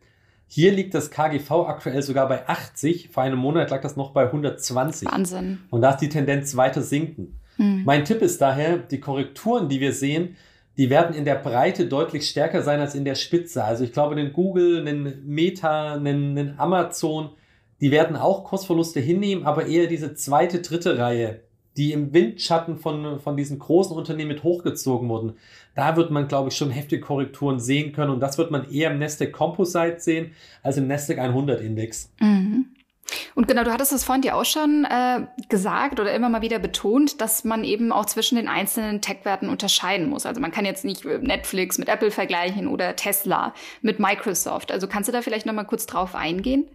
Hier 0.46 0.72
liegt 0.72 0.92
das 0.92 1.10
KGV 1.10 1.50
aktuell 1.66 2.02
sogar 2.02 2.28
bei 2.28 2.46
80. 2.46 3.08
Vor 3.08 3.22
einem 3.22 3.38
Monat 3.38 3.70
lag 3.70 3.80
das 3.80 3.96
noch 3.96 4.10
bei 4.10 4.24
120. 4.24 5.10
Wahnsinn. 5.10 5.60
Und 5.70 5.80
da 5.80 5.92
ist 5.92 6.00
die 6.00 6.10
Tendenz 6.10 6.54
weiter 6.54 6.82
sinken. 6.82 7.40
Mhm. 7.58 7.82
Mein 7.84 8.04
Tipp 8.04 8.22
ist 8.22 8.40
daher, 8.40 8.78
die 8.78 9.00
Korrekturen, 9.00 9.68
die 9.68 9.80
wir 9.80 9.92
sehen, 9.92 10.36
die 10.76 10.90
werden 10.90 11.14
in 11.16 11.24
der 11.24 11.36
Breite 11.36 11.86
deutlich 11.86 12.28
stärker 12.28 12.62
sein 12.62 12.80
als 12.80 12.94
in 12.94 13.04
der 13.04 13.14
Spitze. 13.14 13.64
Also 13.64 13.84
ich 13.84 13.92
glaube, 13.92 14.14
einen 14.14 14.32
Google, 14.32 14.80
einen 14.80 15.26
Meta, 15.26 15.94
einen, 15.94 16.36
einen 16.36 16.58
Amazon, 16.58 17.30
die 17.80 17.90
werden 17.90 18.16
auch 18.16 18.44
Kursverluste 18.44 19.00
hinnehmen, 19.00 19.44
aber 19.46 19.66
eher 19.66 19.86
diese 19.86 20.14
zweite, 20.14 20.60
dritte 20.60 20.98
Reihe, 20.98 21.40
die 21.76 21.92
im 21.92 22.12
Windschatten 22.12 22.76
von, 22.76 23.20
von 23.20 23.36
diesen 23.36 23.58
großen 23.58 23.96
Unternehmen 23.96 24.28
mit 24.28 24.42
hochgezogen 24.42 25.08
wurden. 25.08 25.34
Da 25.74 25.96
wird 25.96 26.10
man, 26.10 26.28
glaube 26.28 26.48
ich, 26.48 26.56
schon 26.56 26.70
heftige 26.70 27.02
Korrekturen 27.02 27.60
sehen 27.60 27.92
können 27.92 28.10
und 28.10 28.20
das 28.20 28.38
wird 28.38 28.50
man 28.50 28.70
eher 28.70 28.90
im 28.90 28.98
Nasdaq 28.98 29.32
Composite 29.32 29.96
sehen 29.98 30.32
als 30.62 30.78
im 30.78 30.86
Nasdaq 30.86 31.18
100 31.18 31.60
Index. 31.60 32.10
Mhm. 32.20 32.66
Und 33.34 33.48
genau, 33.48 33.64
du 33.64 33.72
hattest 33.72 33.92
es 33.92 34.04
vorhin 34.04 34.22
dir 34.22 34.36
auch 34.36 34.44
schon 34.44 34.84
äh, 34.84 35.26
gesagt 35.48 36.00
oder 36.00 36.12
immer 36.14 36.28
mal 36.28 36.42
wieder 36.42 36.58
betont, 36.58 37.20
dass 37.20 37.44
man 37.44 37.64
eben 37.64 37.92
auch 37.92 38.06
zwischen 38.06 38.36
den 38.36 38.48
einzelnen 38.48 39.00
Tech-Werten 39.00 39.48
unterscheiden 39.48 40.08
muss. 40.08 40.26
Also 40.26 40.40
man 40.40 40.50
kann 40.50 40.64
jetzt 40.64 40.84
nicht 40.84 41.04
Netflix 41.04 41.78
mit 41.78 41.88
Apple 41.88 42.10
vergleichen 42.10 42.66
oder 42.68 42.96
Tesla 42.96 43.54
mit 43.82 44.00
Microsoft. 44.00 44.72
Also 44.72 44.88
kannst 44.88 45.08
du 45.08 45.12
da 45.12 45.22
vielleicht 45.22 45.46
noch 45.46 45.54
mal 45.54 45.64
kurz 45.64 45.86
drauf 45.86 46.14
eingehen? 46.14 46.68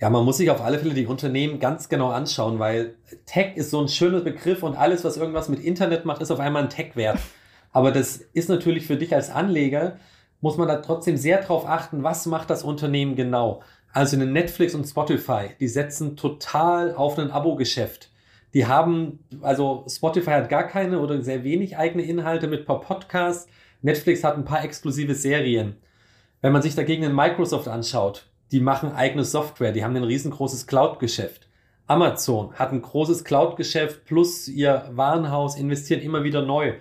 Ja, 0.00 0.08
man 0.08 0.24
muss 0.24 0.38
sich 0.38 0.50
auf 0.50 0.62
alle 0.62 0.78
Fälle 0.78 0.94
die 0.94 1.06
Unternehmen 1.06 1.60
ganz 1.60 1.90
genau 1.90 2.08
anschauen, 2.10 2.58
weil 2.58 2.94
Tech 3.26 3.56
ist 3.56 3.70
so 3.70 3.80
ein 3.82 3.88
schöner 3.88 4.20
Begriff 4.20 4.62
und 4.62 4.74
alles, 4.74 5.04
was 5.04 5.18
irgendwas 5.18 5.50
mit 5.50 5.60
Internet 5.60 6.06
macht, 6.06 6.22
ist 6.22 6.30
auf 6.30 6.40
einmal 6.40 6.62
ein 6.62 6.70
Tech-Wert. 6.70 7.18
Aber 7.72 7.92
das 7.92 8.16
ist 8.16 8.48
natürlich 8.48 8.86
für 8.86 8.96
dich 8.96 9.14
als 9.14 9.30
Anleger, 9.30 9.98
muss 10.40 10.56
man 10.56 10.68
da 10.68 10.76
trotzdem 10.76 11.18
sehr 11.18 11.42
drauf 11.42 11.66
achten, 11.66 12.02
was 12.02 12.24
macht 12.24 12.48
das 12.48 12.64
Unternehmen 12.64 13.14
genau. 13.14 13.62
Also 13.92 14.16
eine 14.16 14.26
Netflix 14.26 14.74
und 14.74 14.84
Spotify, 14.84 15.50
die 15.58 15.68
setzen 15.68 16.16
total 16.16 16.94
auf 16.94 17.18
ein 17.18 17.30
Abo-Geschäft. 17.30 18.10
Die 18.54 18.66
haben, 18.66 19.20
also 19.42 19.84
Spotify 19.88 20.30
hat 20.30 20.48
gar 20.48 20.64
keine 20.64 21.00
oder 21.00 21.22
sehr 21.22 21.44
wenig 21.44 21.76
eigene 21.76 22.02
Inhalte 22.02 22.46
mit 22.46 22.66
paar 22.66 22.80
Podcasts. 22.80 23.48
Netflix 23.82 24.24
hat 24.24 24.36
ein 24.36 24.44
paar 24.44 24.64
exklusive 24.64 25.14
Serien. 25.14 25.76
Wenn 26.40 26.52
man 26.52 26.62
sich 26.62 26.74
dagegen 26.74 27.02
den 27.02 27.14
Microsoft 27.14 27.68
anschaut, 27.68 28.26
die 28.52 28.60
machen 28.60 28.92
eigene 28.92 29.24
Software, 29.24 29.72
die 29.72 29.84
haben 29.84 29.96
ein 29.96 30.04
riesengroßes 30.04 30.66
Cloud-Geschäft. 30.66 31.48
Amazon 31.86 32.52
hat 32.54 32.72
ein 32.72 32.82
großes 32.82 33.24
Cloud-Geschäft 33.24 34.04
plus 34.04 34.48
ihr 34.48 34.88
Warenhaus, 34.92 35.56
investieren 35.56 36.00
immer 36.00 36.24
wieder 36.24 36.42
neu. 36.42 36.74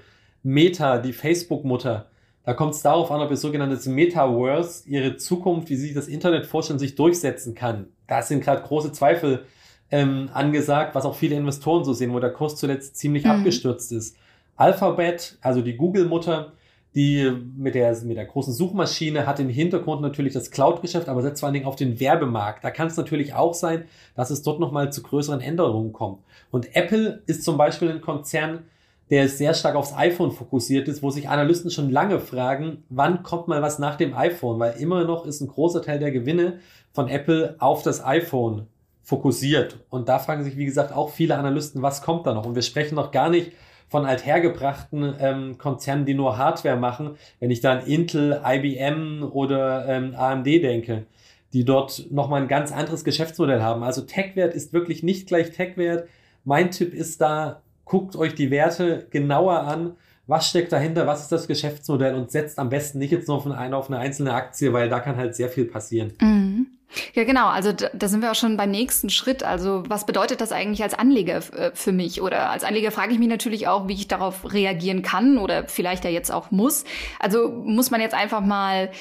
Meta, 0.43 0.99
die 0.99 1.13
Facebook-Mutter, 1.13 2.09
da 2.49 2.55
kommt 2.55 2.73
es 2.73 2.81
darauf 2.81 3.11
an, 3.11 3.21
ob 3.21 3.29
ihr 3.29 3.37
sogenanntes 3.37 3.85
Metaverse, 3.85 4.89
ihre 4.89 5.17
Zukunft, 5.17 5.69
wie 5.69 5.75
sie 5.75 5.85
sich 5.85 5.93
das 5.93 6.07
Internet 6.07 6.47
vorstellen, 6.47 6.79
sich 6.79 6.95
durchsetzen 6.95 7.53
kann. 7.53 7.89
Da 8.07 8.23
sind 8.23 8.43
gerade 8.43 8.63
große 8.63 8.91
Zweifel 8.91 9.45
ähm, 9.91 10.31
angesagt, 10.33 10.95
was 10.95 11.05
auch 11.05 11.13
viele 11.13 11.35
Investoren 11.35 11.83
so 11.83 11.93
sehen, 11.93 12.11
wo 12.11 12.19
der 12.19 12.33
Kurs 12.33 12.55
zuletzt 12.55 12.97
ziemlich 12.97 13.25
mhm. 13.25 13.29
abgestürzt 13.29 13.91
ist. 13.91 14.17
Alphabet, 14.55 15.37
also 15.41 15.61
die 15.61 15.77
Google-Mutter, 15.77 16.53
die 16.95 17.31
mit 17.55 17.75
der, 17.75 17.95
mit 18.01 18.17
der 18.17 18.25
großen 18.25 18.51
Suchmaschine 18.51 19.27
hat 19.27 19.39
im 19.39 19.49
Hintergrund 19.49 20.01
natürlich 20.01 20.33
das 20.33 20.49
Cloud-Geschäft, 20.49 21.07
aber 21.07 21.21
setzt 21.21 21.41
vor 21.41 21.47
allen 21.49 21.53
Dingen 21.53 21.67
auf 21.67 21.75
den 21.75 21.99
Werbemarkt. 21.99 22.63
Da 22.63 22.71
kann 22.71 22.87
es 22.87 22.97
natürlich 22.97 23.35
auch 23.35 23.53
sein, 23.53 23.83
dass 24.15 24.31
es 24.31 24.41
dort 24.41 24.59
nochmal 24.59 24.91
zu 24.91 25.03
größeren 25.03 25.39
Änderungen 25.39 25.93
kommt. 25.93 26.23
Und 26.49 26.75
Apple 26.75 27.21
ist 27.27 27.43
zum 27.43 27.57
Beispiel 27.57 27.91
ein 27.91 28.01
Konzern, 28.01 28.63
der 29.09 29.27
sehr 29.27 29.53
stark 29.53 29.75
aufs 29.75 29.95
iPhone 29.95 30.31
fokussiert 30.31 30.87
ist, 30.87 31.01
wo 31.01 31.09
sich 31.09 31.29
Analysten 31.29 31.71
schon 31.71 31.89
lange 31.89 32.19
fragen, 32.19 32.83
wann 32.89 33.23
kommt 33.23 33.47
mal 33.47 33.61
was 33.61 33.79
nach 33.79 33.95
dem 33.95 34.15
iPhone, 34.15 34.59
weil 34.59 34.79
immer 34.79 35.03
noch 35.03 35.25
ist 35.25 35.41
ein 35.41 35.47
großer 35.47 35.81
Teil 35.81 35.99
der 35.99 36.11
Gewinne 36.11 36.59
von 36.91 37.07
Apple 37.07 37.55
auf 37.59 37.81
das 37.81 38.03
iPhone 38.05 38.67
fokussiert. 39.01 39.79
Und 39.89 40.07
da 40.07 40.19
fragen 40.19 40.43
sich, 40.43 40.57
wie 40.57 40.65
gesagt, 40.65 40.93
auch 40.93 41.09
viele 41.09 41.35
Analysten, 41.35 41.81
was 41.81 42.03
kommt 42.03 42.27
da 42.27 42.33
noch? 42.33 42.45
Und 42.45 42.55
wir 42.55 42.61
sprechen 42.61 42.95
noch 42.95 43.11
gar 43.11 43.29
nicht 43.29 43.51
von 43.87 44.05
althergebrachten 44.05 45.15
ähm, 45.19 45.57
Konzernen, 45.57 46.05
die 46.05 46.13
nur 46.13 46.37
Hardware 46.37 46.77
machen, 46.77 47.15
wenn 47.39 47.49
ich 47.49 47.59
da 47.59 47.71
an 47.73 47.87
Intel, 47.87 48.39
IBM 48.45 49.23
oder 49.23 49.87
ähm, 49.87 50.13
AMD 50.15 50.45
denke, 50.45 51.07
die 51.53 51.65
dort 51.65 52.05
nochmal 52.11 52.43
ein 52.43 52.47
ganz 52.47 52.71
anderes 52.71 53.03
Geschäftsmodell 53.03 53.63
haben. 53.63 53.81
Also 53.81 54.01
Tech-Wert 54.01 54.53
ist 54.53 54.73
wirklich 54.73 55.01
nicht 55.01 55.27
gleich 55.27 55.49
Tech-Wert. 55.49 56.07
Mein 56.43 56.69
Tipp 56.69 56.93
ist 56.93 57.19
da, 57.19 57.63
guckt 57.89 58.15
euch 58.15 58.35
die 58.35 58.51
Werte 58.51 59.07
genauer 59.09 59.61
an. 59.61 59.97
Was 60.27 60.47
steckt 60.47 60.71
dahinter? 60.71 61.07
Was 61.07 61.21
ist 61.21 61.31
das 61.31 61.47
Geschäftsmodell? 61.47 62.13
Und 62.13 62.31
setzt 62.31 62.59
am 62.59 62.69
besten 62.69 62.99
nicht 62.99 63.11
jetzt 63.11 63.27
nur 63.27 63.41
von 63.41 63.51
einer 63.51 63.75
auf 63.75 63.89
eine 63.89 63.97
einzelne 63.97 64.33
Aktie, 64.33 64.71
weil 64.71 64.87
da 64.87 64.99
kann 64.99 65.17
halt 65.17 65.35
sehr 65.35 65.49
viel 65.49 65.65
passieren. 65.65 66.13
Mhm. 66.21 66.67
Ja, 67.13 67.23
genau. 67.23 67.47
Also 67.47 67.71
da, 67.71 67.89
da, 67.93 68.07
sind 68.07 68.21
wir 68.21 68.31
auch 68.31 68.35
schon 68.35 68.57
beim 68.57 68.71
nächsten 68.71 69.09
Schritt. 69.09 69.43
Also 69.43 69.83
was 69.87 70.05
bedeutet 70.05 70.41
das 70.41 70.51
eigentlich 70.51 70.81
als 70.83 70.93
Anleger 70.93 71.37
äh, 71.55 71.71
für 71.73 71.91
mich? 71.91 72.21
Oder 72.21 72.49
als 72.49 72.63
Anleger 72.63 72.91
frage 72.91 73.11
ich 73.11 73.19
mich 73.19 73.27
natürlich 73.27 73.67
auch, 73.67 73.87
wie 73.87 73.93
ich 73.93 74.07
darauf 74.07 74.53
reagieren 74.53 75.01
kann 75.01 75.37
oder 75.37 75.67
vielleicht 75.67 76.03
ja 76.03 76.11
jetzt 76.11 76.31
auch 76.31 76.51
muss. 76.51 76.85
Also 77.19 77.49
muss 77.49 77.91
man 77.91 78.01
jetzt 78.01 78.15
einfach 78.15 78.41
mal 78.41 78.91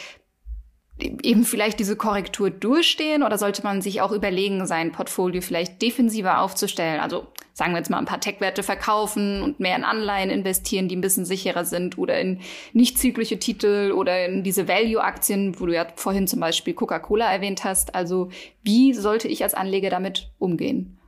eben 0.98 1.44
vielleicht 1.44 1.78
diese 1.78 1.96
Korrektur 1.96 2.50
durchstehen 2.50 3.22
oder 3.22 3.38
sollte 3.38 3.62
man 3.62 3.82
sich 3.82 4.00
auch 4.00 4.12
überlegen, 4.12 4.66
sein 4.66 4.92
Portfolio 4.92 5.40
vielleicht 5.40 5.80
defensiver 5.80 6.40
aufzustellen? 6.40 7.00
Also 7.00 7.26
sagen 7.52 7.72
wir 7.72 7.78
jetzt 7.78 7.90
mal 7.90 7.98
ein 7.98 8.04
paar 8.04 8.20
Tech-Werte 8.20 8.62
verkaufen 8.62 9.42
und 9.42 9.60
mehr 9.60 9.76
in 9.76 9.84
Anleihen 9.84 10.30
investieren, 10.30 10.88
die 10.88 10.96
ein 10.96 11.00
bisschen 11.00 11.24
sicherer 11.24 11.64
sind 11.64 11.98
oder 11.98 12.20
in 12.20 12.40
nicht 12.72 12.98
zyklische 12.98 13.38
Titel 13.38 13.92
oder 13.92 14.26
in 14.26 14.42
diese 14.42 14.68
Value-Aktien, 14.68 15.58
wo 15.58 15.66
du 15.66 15.74
ja 15.74 15.86
vorhin 15.96 16.26
zum 16.26 16.40
Beispiel 16.40 16.74
Coca-Cola 16.74 17.30
erwähnt 17.30 17.64
hast. 17.64 17.94
Also 17.94 18.30
wie 18.62 18.94
sollte 18.94 19.28
ich 19.28 19.42
als 19.42 19.54
Anleger 19.54 19.90
damit 19.90 20.30
umgehen? 20.38 20.98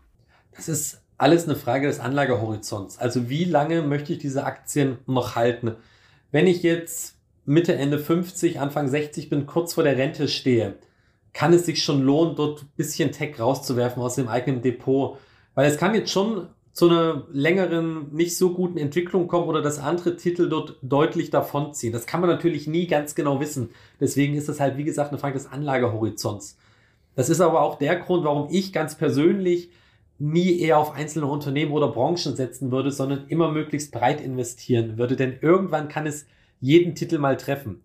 Das 0.55 0.69
ist 0.69 1.03
alles 1.19 1.45
eine 1.45 1.57
Frage 1.57 1.87
des 1.87 2.01
Anlagehorizonts. 2.01 2.99
Also 2.99 3.29
wie 3.29 3.45
lange 3.45 3.83
möchte 3.83 4.13
ich 4.13 4.19
diese 4.19 4.45
Aktien 4.45 4.99
noch 5.07 5.37
halten? 5.37 5.77
Wenn 6.33 6.47
ich 6.47 6.63
jetzt 6.63 7.20
Mitte, 7.45 7.75
Ende 7.75 7.99
50, 7.99 8.61
Anfang 8.61 8.89
60 8.89 9.31
bin, 9.31 9.47
kurz 9.47 9.75
vor 9.75 9.85
der 9.85 9.97
Rente 9.97 10.29
stehe, 10.29 10.79
kann 11.33 11.53
es 11.53 11.67
sich 11.67 11.83
schon 11.83 12.03
lohnen, 12.03 12.37
dort 12.37 12.63
ein 12.63 12.73
bisschen 12.77 13.13
Tech 13.13 13.39
rauszuwerfen 13.39 14.03
aus 14.03 14.17
dem 14.17 14.29
eigenen 14.29 14.63
Depot. 14.63 15.19
Weil 15.55 15.71
es 15.71 15.79
kann 15.79 15.95
jetzt 15.95 16.11
schon 16.11 16.49
zu 16.73 16.89
einer 16.89 17.27
längeren, 17.33 18.15
nicht 18.15 18.37
so 18.37 18.55
guten 18.55 18.79
Entwicklung 18.79 19.27
kommen 19.27 19.49
oder 19.49 19.63
dass 19.63 19.79
andere 19.79 20.17
Titel 20.17 20.49
dort 20.49 20.77
deutlich 20.83 21.31
davonziehen. 21.31 21.93
Das 21.93 22.07
kann 22.07 22.21
man 22.21 22.31
natürlich 22.31 22.67
nie 22.67 22.87
ganz 22.87 23.15
genau 23.15 23.41
wissen. 23.41 23.71
Deswegen 24.01 24.35
ist 24.35 24.49
das 24.49 24.61
halt, 24.61 24.77
wie 24.77 24.85
gesagt, 24.85 25.11
eine 25.11 25.19
Frage 25.19 25.35
des 25.35 25.51
Anlagehorizonts. 25.51 26.57
Das 27.17 27.29
ist 27.29 27.41
aber 27.41 27.63
auch 27.63 27.79
der 27.79 27.97
Grund, 27.97 28.25
warum 28.25 28.49
ich 28.51 28.73
ganz 28.73 28.97
persönlich 28.97 29.71
nie 30.19 30.61
eher 30.61 30.79
auf 30.79 30.93
einzelne 30.93 31.27
Unternehmen 31.27 31.73
oder 31.73 31.89
Branchen 31.89 32.37
setzen 32.37 32.71
würde, 32.71 32.93
sondern 32.93 33.27
immer 33.29 33.51
möglichst 33.51 33.91
breit 33.91 34.21
investieren 34.21 34.97
würde. 34.97 35.17
Denn 35.17 35.39
irgendwann 35.41 35.89
kann 35.89 36.07
es 36.07 36.27
jeden 36.61 36.95
Titel 36.95 37.19
mal 37.19 37.37
treffen. 37.37 37.83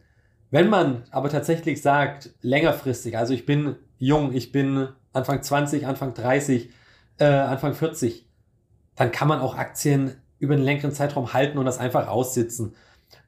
Wenn 0.51 0.70
man 0.70 1.03
aber 1.12 1.29
tatsächlich 1.29 1.82
sagt, 1.82 2.29
längerfristig, 2.41 3.17
also 3.17 3.34
ich 3.34 3.46
bin 3.46 3.75
jung, 3.98 4.34
ich 4.34 4.51
bin 4.51 4.89
Anfang 5.13 5.41
20, 5.41 5.88
Anfang 5.88 6.13
30, 6.13 6.70
äh, 7.17 7.25
Anfang 7.25 7.74
40, 7.74 8.25
dann 8.96 9.12
kann 9.12 9.27
man 9.27 9.39
auch 9.39 9.55
Aktien 9.55 10.15
über 10.39 10.53
einen 10.53 10.63
längeren 10.63 10.91
Zeitraum 10.91 11.34
halten 11.34 11.58
und 11.58 11.65
das 11.65 11.79
einfach 11.79 12.08
aussitzen. 12.08 12.75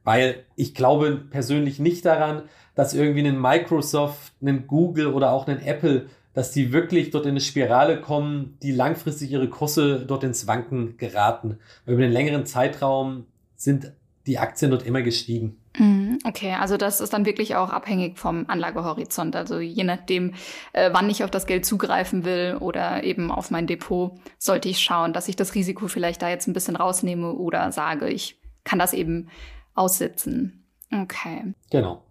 Weil 0.04 0.46
ich 0.56 0.74
glaube 0.74 1.18
persönlich 1.30 1.80
nicht 1.80 2.06
daran, 2.06 2.44
dass 2.75 2.94
irgendwie 2.94 3.27
ein 3.27 3.42
Microsoft, 3.42 4.34
ein 4.42 4.68
Google 4.68 5.08
oder 5.08 5.32
auch 5.32 5.48
ein 5.48 5.62
Apple, 5.62 6.08
dass 6.34 6.51
die 6.51 6.72
wirklich 6.72 7.10
dort 7.10 7.25
in 7.25 7.32
eine 7.32 7.42
Spirale 7.42 8.00
kommen, 8.00 8.58
die 8.62 8.72
langfristig 8.72 9.32
ihre 9.32 9.50
Kurse 9.50 10.06
dort 10.06 10.24
ins 10.24 10.46
Wanken 10.46 10.96
geraten. 10.98 11.58
Über 11.86 12.04
einen 12.04 12.12
längeren 12.12 12.46
Zeitraum 12.46 13.25
sind 13.56 13.92
die 14.27 14.38
Aktien 14.38 14.72
dort 14.72 14.86
immer 14.86 15.01
gestiegen. 15.01 15.57
Mhm, 15.77 16.19
okay, 16.25 16.53
also 16.53 16.77
das 16.77 17.01
ist 17.01 17.13
dann 17.13 17.25
wirklich 17.25 17.55
auch 17.55 17.69
abhängig 17.69 18.19
vom 18.19 18.46
Anlagehorizont. 18.48 19.36
Also 19.36 19.60
je 19.60 19.84
nachdem, 19.84 20.34
äh, 20.74 20.89
wann 20.91 21.10
ich 21.10 21.24
auf 21.24 21.31
das 21.31 21.48
Geld 21.48 21.65
zugreifen 21.65 22.25
will 22.25 22.57
oder 22.60 23.03
eben 23.03 23.31
auf 23.31 23.50
mein 23.51 23.67
Depot, 23.67 24.12
sollte 24.38 24.69
ich 24.69 24.79
schauen, 24.79 25.13
dass 25.13 25.27
ich 25.27 25.36
das 25.36 25.55
Risiko 25.55 25.88
vielleicht 25.88 26.22
da 26.22 26.29
jetzt 26.29 26.48
ein 26.48 26.53
bisschen 26.53 26.75
rausnehme 26.75 27.34
oder 27.34 27.72
sage, 27.72 28.10
ich 28.10 28.39
kann 28.63 28.79
das 28.79 28.93
eben 28.93 29.29
aussitzen. 29.74 30.65
Okay. 30.91 31.53
Genau. 31.72 32.03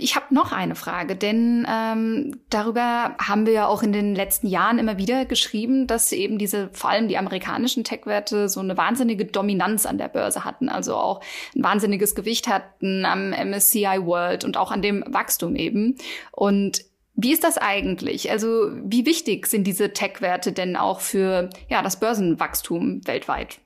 Ich 0.00 0.16
habe 0.16 0.34
noch 0.34 0.52
eine 0.52 0.74
Frage, 0.74 1.16
denn 1.16 1.66
ähm, 1.68 2.40
darüber 2.50 3.16
haben 3.18 3.46
wir 3.46 3.52
ja 3.52 3.66
auch 3.66 3.82
in 3.82 3.92
den 3.92 4.14
letzten 4.14 4.46
Jahren 4.46 4.78
immer 4.78 4.98
wieder 4.98 5.24
geschrieben, 5.24 5.86
dass 5.86 6.12
eben 6.12 6.38
diese, 6.38 6.70
vor 6.72 6.90
allem 6.90 7.08
die 7.08 7.18
amerikanischen 7.18 7.84
Tech-Werte, 7.84 8.48
so 8.48 8.60
eine 8.60 8.76
wahnsinnige 8.76 9.24
Dominanz 9.24 9.86
an 9.86 9.98
der 9.98 10.08
Börse 10.08 10.44
hatten, 10.44 10.68
also 10.68 10.96
auch 10.96 11.20
ein 11.56 11.62
wahnsinniges 11.62 12.14
Gewicht 12.14 12.48
hatten 12.48 13.04
am 13.04 13.30
MSCI 13.30 13.98
World 14.02 14.44
und 14.44 14.56
auch 14.56 14.70
an 14.70 14.82
dem 14.82 15.04
Wachstum 15.06 15.56
eben. 15.56 15.96
Und 16.32 16.84
wie 17.14 17.32
ist 17.32 17.42
das 17.42 17.58
eigentlich? 17.58 18.30
Also 18.30 18.70
wie 18.72 19.04
wichtig 19.04 19.48
sind 19.48 19.66
diese 19.66 19.92
Tech-Werte 19.92 20.52
denn 20.52 20.76
auch 20.76 21.00
für 21.00 21.50
ja, 21.68 21.82
das 21.82 21.98
Börsenwachstum 21.98 23.06
weltweit? 23.06 23.58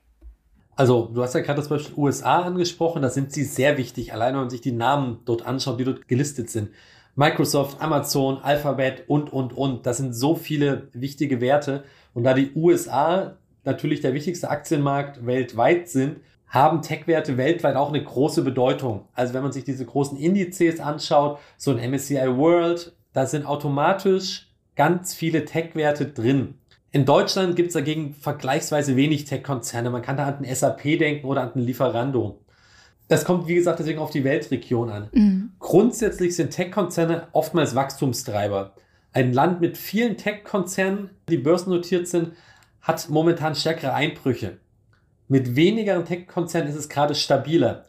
Also, 0.75 1.09
du 1.13 1.21
hast 1.21 1.35
ja 1.35 1.41
gerade 1.41 1.59
das 1.59 1.69
Beispiel 1.69 1.95
USA 1.95 2.41
angesprochen, 2.41 3.01
da 3.01 3.09
sind 3.09 3.31
sie 3.31 3.43
sehr 3.43 3.77
wichtig, 3.77 4.13
allein 4.13 4.33
wenn 4.33 4.41
man 4.41 4.49
sich 4.49 4.61
die 4.61 4.71
Namen 4.71 5.19
dort 5.25 5.45
anschaut, 5.45 5.79
die 5.79 5.83
dort 5.83 6.07
gelistet 6.07 6.49
sind. 6.49 6.69
Microsoft, 7.15 7.79
Amazon, 7.79 8.39
Alphabet 8.41 9.03
und, 9.07 9.31
und, 9.31 9.53
und. 9.53 9.85
Das 9.85 9.97
sind 9.97 10.13
so 10.13 10.35
viele 10.35 10.87
wichtige 10.93 11.41
Werte. 11.41 11.83
Und 12.15 12.23
da 12.23 12.33
die 12.33 12.51
USA 12.55 13.37
natürlich 13.63 14.01
der 14.01 14.15
wichtigste 14.15 14.49
Aktienmarkt 14.49 15.25
weltweit 15.25 15.89
sind, 15.89 16.17
haben 16.47 16.81
Tech-Werte 16.81 17.37
weltweit 17.37 17.75
auch 17.75 17.89
eine 17.89 18.03
große 18.03 18.43
Bedeutung. 18.43 19.07
Also 19.13 19.33
wenn 19.33 19.43
man 19.43 19.51
sich 19.51 19.63
diese 19.63 19.85
großen 19.85 20.17
Indizes 20.17 20.79
anschaut, 20.79 21.39
so 21.57 21.71
ein 21.71 21.91
MSCI 21.91 22.37
World, 22.37 22.93
da 23.13 23.25
sind 23.25 23.45
automatisch 23.45 24.51
ganz 24.75 25.13
viele 25.13 25.45
Tech-Werte 25.45 26.07
drin. 26.07 26.55
In 26.93 27.05
Deutschland 27.05 27.55
gibt 27.55 27.69
es 27.69 27.73
dagegen 27.73 28.13
vergleichsweise 28.13 28.95
wenig 28.95 29.25
Tech-Konzerne. 29.25 29.89
Man 29.89 30.03
kann 30.03 30.15
da 30.15 30.27
an 30.27 30.43
den 30.43 30.55
SAP 30.55 30.83
denken 30.99 31.25
oder 31.25 31.41
an 31.41 31.53
den 31.55 31.63
Lieferando. 31.63 32.39
Das 33.07 33.25
kommt, 33.25 33.47
wie 33.47 33.55
gesagt, 33.55 33.79
deswegen 33.79 33.97
auf 33.97 34.11
die 34.11 34.23
Weltregion 34.23 34.91
an. 34.91 35.09
Mhm. 35.11 35.51
Grundsätzlich 35.57 36.35
sind 36.35 36.51
Tech-Konzerne 36.51 37.29
oftmals 37.31 37.73
Wachstumstreiber. 37.73 38.75
Ein 39.11 39.33
Land 39.33 39.59
mit 39.59 39.75
vielen 39.75 40.17
Tech-Konzernen, 40.17 41.09
die 41.29 41.37
börsennotiert 41.37 42.07
sind, 42.07 42.33
hat 42.81 43.09
momentan 43.09 43.55
stärkere 43.55 43.95
Einbrüche. 43.95 44.57
Mit 45.27 45.55
wenigeren 45.55 46.05
Tech-Konzernen 46.05 46.69
ist 46.69 46.77
es 46.77 46.89
gerade 46.89 47.15
stabiler. 47.15 47.85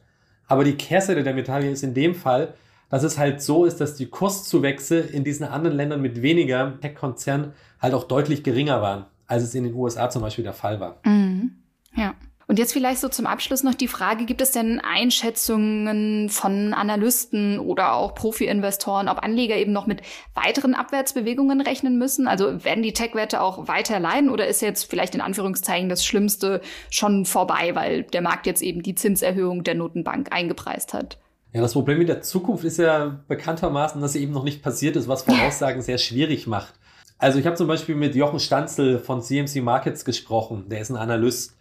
Aber 0.46 0.64
die 0.64 0.76
Kehrseite 0.76 1.22
der 1.22 1.34
Medaille 1.34 1.70
ist 1.70 1.82
in 1.82 1.92
dem 1.92 2.14
Fall, 2.14 2.54
dass 2.94 3.02
es 3.02 3.18
halt 3.18 3.42
so 3.42 3.64
ist, 3.64 3.80
dass 3.80 3.96
die 3.96 4.06
Kurszuwächse 4.06 5.00
in 5.00 5.24
diesen 5.24 5.44
anderen 5.44 5.76
Ländern 5.76 6.00
mit 6.00 6.22
weniger 6.22 6.78
Tech-Konzernen 6.80 7.52
halt 7.82 7.92
auch 7.92 8.04
deutlich 8.04 8.44
geringer 8.44 8.80
waren, 8.82 9.06
als 9.26 9.42
es 9.42 9.52
in 9.56 9.64
den 9.64 9.74
USA 9.74 10.10
zum 10.10 10.22
Beispiel 10.22 10.44
der 10.44 10.52
Fall 10.52 10.78
war. 10.78 11.00
Mhm. 11.04 11.56
Ja. 11.96 12.14
Und 12.46 12.60
jetzt 12.60 12.72
vielleicht 12.72 13.00
so 13.00 13.08
zum 13.08 13.26
Abschluss 13.26 13.64
noch 13.64 13.74
die 13.74 13.88
Frage, 13.88 14.26
gibt 14.26 14.40
es 14.40 14.52
denn 14.52 14.78
Einschätzungen 14.78 16.28
von 16.28 16.72
Analysten 16.72 17.58
oder 17.58 17.94
auch 17.94 18.14
Profi-Investoren, 18.14 19.08
ob 19.08 19.24
Anleger 19.24 19.56
eben 19.56 19.72
noch 19.72 19.88
mit 19.88 20.02
weiteren 20.34 20.74
Abwärtsbewegungen 20.74 21.62
rechnen 21.62 21.98
müssen? 21.98 22.28
Also 22.28 22.64
werden 22.64 22.84
die 22.84 22.92
Tech-Werte 22.92 23.40
auch 23.40 23.66
weiter 23.66 23.98
leiden 23.98 24.30
oder 24.30 24.46
ist 24.46 24.62
jetzt 24.62 24.88
vielleicht 24.88 25.16
in 25.16 25.20
Anführungszeichen 25.20 25.88
das 25.88 26.06
Schlimmste 26.06 26.60
schon 26.90 27.24
vorbei, 27.24 27.74
weil 27.74 28.04
der 28.04 28.22
Markt 28.22 28.46
jetzt 28.46 28.62
eben 28.62 28.84
die 28.84 28.94
Zinserhöhung 28.94 29.64
der 29.64 29.74
Notenbank 29.74 30.32
eingepreist 30.32 30.94
hat? 30.94 31.18
Ja, 31.54 31.60
das 31.60 31.72
Problem 31.72 31.98
mit 31.98 32.08
der 32.08 32.20
Zukunft 32.20 32.64
ist 32.64 32.78
ja 32.78 33.20
bekanntermaßen, 33.28 34.00
dass 34.00 34.14
sie 34.14 34.22
eben 34.22 34.32
noch 34.32 34.42
nicht 34.42 34.60
passiert 34.60 34.96
ist, 34.96 35.06
was 35.06 35.22
Voraussagen 35.22 35.82
sehr 35.82 35.98
schwierig 35.98 36.48
macht. 36.48 36.74
Also 37.16 37.38
ich 37.38 37.46
habe 37.46 37.54
zum 37.54 37.68
Beispiel 37.68 37.94
mit 37.94 38.16
Jochen 38.16 38.40
Stanzel 38.40 38.98
von 38.98 39.22
CMC 39.22 39.62
Markets 39.62 40.04
gesprochen, 40.04 40.68
der 40.68 40.80
ist 40.80 40.90
ein 40.90 40.96
Analyst. 40.96 41.56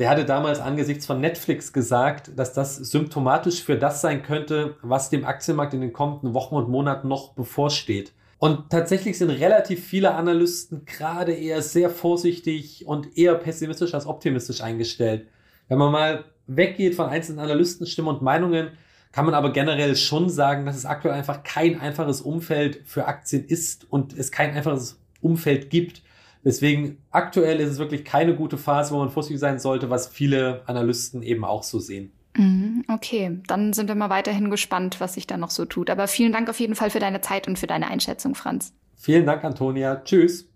Der 0.00 0.10
hatte 0.10 0.24
damals 0.24 0.58
angesichts 0.58 1.06
von 1.06 1.20
Netflix 1.20 1.72
gesagt, 1.72 2.32
dass 2.34 2.52
das 2.52 2.78
symptomatisch 2.78 3.62
für 3.62 3.76
das 3.76 4.00
sein 4.00 4.24
könnte, 4.24 4.74
was 4.82 5.08
dem 5.08 5.24
Aktienmarkt 5.24 5.72
in 5.72 5.82
den 5.82 5.92
kommenden 5.92 6.34
Wochen 6.34 6.56
und 6.56 6.68
Monaten 6.68 7.06
noch 7.06 7.34
bevorsteht. 7.34 8.12
Und 8.38 8.70
tatsächlich 8.70 9.18
sind 9.18 9.30
relativ 9.30 9.86
viele 9.86 10.16
Analysten 10.16 10.84
gerade 10.84 11.32
eher 11.32 11.62
sehr 11.62 11.90
vorsichtig 11.90 12.88
und 12.88 13.16
eher 13.16 13.36
pessimistisch 13.36 13.94
als 13.94 14.06
optimistisch 14.06 14.62
eingestellt. 14.62 15.28
Wenn 15.68 15.78
man 15.78 15.92
mal 15.92 16.24
weggeht 16.48 16.96
von 16.96 17.08
einzelnen 17.08 17.38
Analystenstimmen 17.38 18.12
und 18.12 18.22
Meinungen, 18.22 18.70
kann 19.12 19.24
man 19.24 19.34
aber 19.34 19.52
generell 19.52 19.96
schon 19.96 20.28
sagen, 20.28 20.66
dass 20.66 20.76
es 20.76 20.86
aktuell 20.86 21.14
einfach 21.14 21.42
kein 21.42 21.80
einfaches 21.80 22.20
Umfeld 22.20 22.82
für 22.84 23.06
Aktien 23.06 23.44
ist 23.44 23.90
und 23.90 24.16
es 24.16 24.30
kein 24.30 24.54
einfaches 24.54 25.00
Umfeld 25.20 25.70
gibt. 25.70 26.02
Deswegen 26.44 26.98
aktuell 27.10 27.60
ist 27.60 27.70
es 27.70 27.78
wirklich 27.78 28.04
keine 28.04 28.34
gute 28.34 28.58
Phase, 28.58 28.94
wo 28.94 28.98
man 28.98 29.10
vorsichtig 29.10 29.40
sein 29.40 29.58
sollte, 29.58 29.90
was 29.90 30.08
viele 30.08 30.62
Analysten 30.66 31.22
eben 31.22 31.44
auch 31.44 31.62
so 31.62 31.78
sehen. 31.78 32.12
Mhm, 32.36 32.84
okay, 32.88 33.40
dann 33.46 33.72
sind 33.72 33.88
wir 33.88 33.96
mal 33.96 34.10
weiterhin 34.10 34.50
gespannt, 34.50 35.00
was 35.00 35.14
sich 35.14 35.26
da 35.26 35.36
noch 35.36 35.50
so 35.50 35.64
tut. 35.64 35.90
Aber 35.90 36.06
vielen 36.06 36.32
Dank 36.32 36.48
auf 36.48 36.60
jeden 36.60 36.76
Fall 36.76 36.90
für 36.90 37.00
deine 37.00 37.20
Zeit 37.20 37.48
und 37.48 37.58
für 37.58 37.66
deine 37.66 37.88
Einschätzung, 37.88 38.34
Franz. 38.34 38.72
Vielen 38.96 39.26
Dank, 39.26 39.44
Antonia. 39.44 39.96
Tschüss. 40.04 40.48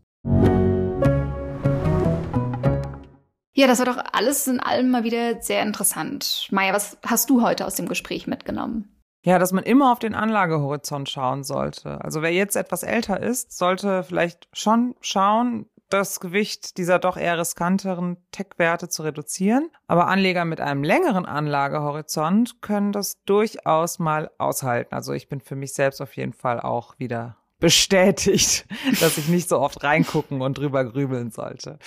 Ja, 3.62 3.68
das 3.68 3.79
war 3.79 3.87
doch 3.87 4.03
alles 4.11 4.48
in 4.48 4.59
allem 4.59 4.90
mal 4.90 5.05
wieder 5.05 5.40
sehr 5.40 5.62
interessant. 5.62 6.48
Maja, 6.51 6.72
was 6.75 6.98
hast 7.07 7.31
du 7.31 7.42
heute 7.42 7.64
aus 7.64 7.77
dem 7.77 7.87
Gespräch 7.87 8.27
mitgenommen? 8.27 8.88
Ja, 9.25 9.38
dass 9.38 9.53
man 9.53 9.62
immer 9.62 9.92
auf 9.92 10.01
den 10.01 10.16
Anlagehorizont 10.16 11.09
schauen 11.09 11.44
sollte. 11.44 12.01
Also 12.03 12.22
wer 12.22 12.33
jetzt 12.33 12.57
etwas 12.57 12.83
älter 12.83 13.20
ist, 13.20 13.57
sollte 13.57 14.03
vielleicht 14.03 14.48
schon 14.53 14.96
schauen, 15.01 15.66
das 15.90 16.18
Gewicht 16.18 16.77
dieser 16.77 16.98
doch 16.98 17.16
eher 17.16 17.38
riskanteren 17.38 18.16
Tech-Werte 18.33 18.88
zu 18.88 19.05
reduzieren. 19.05 19.70
Aber 19.87 20.09
Anleger 20.09 20.44
mit 20.44 20.61
einem 20.61 20.83
längeren 20.83 21.25
Anlagehorizont 21.25 22.62
können 22.62 22.90
das 22.90 23.22
durchaus 23.27 24.01
mal 24.01 24.33
aushalten. 24.38 24.92
Also 24.92 25.12
ich 25.12 25.29
bin 25.29 25.40
für 25.40 25.55
mich 25.55 25.72
selbst 25.72 26.01
auf 26.01 26.16
jeden 26.16 26.33
Fall 26.33 26.59
auch 26.59 26.98
wieder 26.98 27.37
bestätigt, 27.61 28.66
dass 29.01 29.18
ich 29.18 29.29
nicht 29.29 29.48
so 29.48 29.61
oft 29.61 29.85
reingucken 29.85 30.42
und 30.42 30.59
drüber 30.59 30.85
grübeln 30.85 31.31
sollte. 31.31 31.79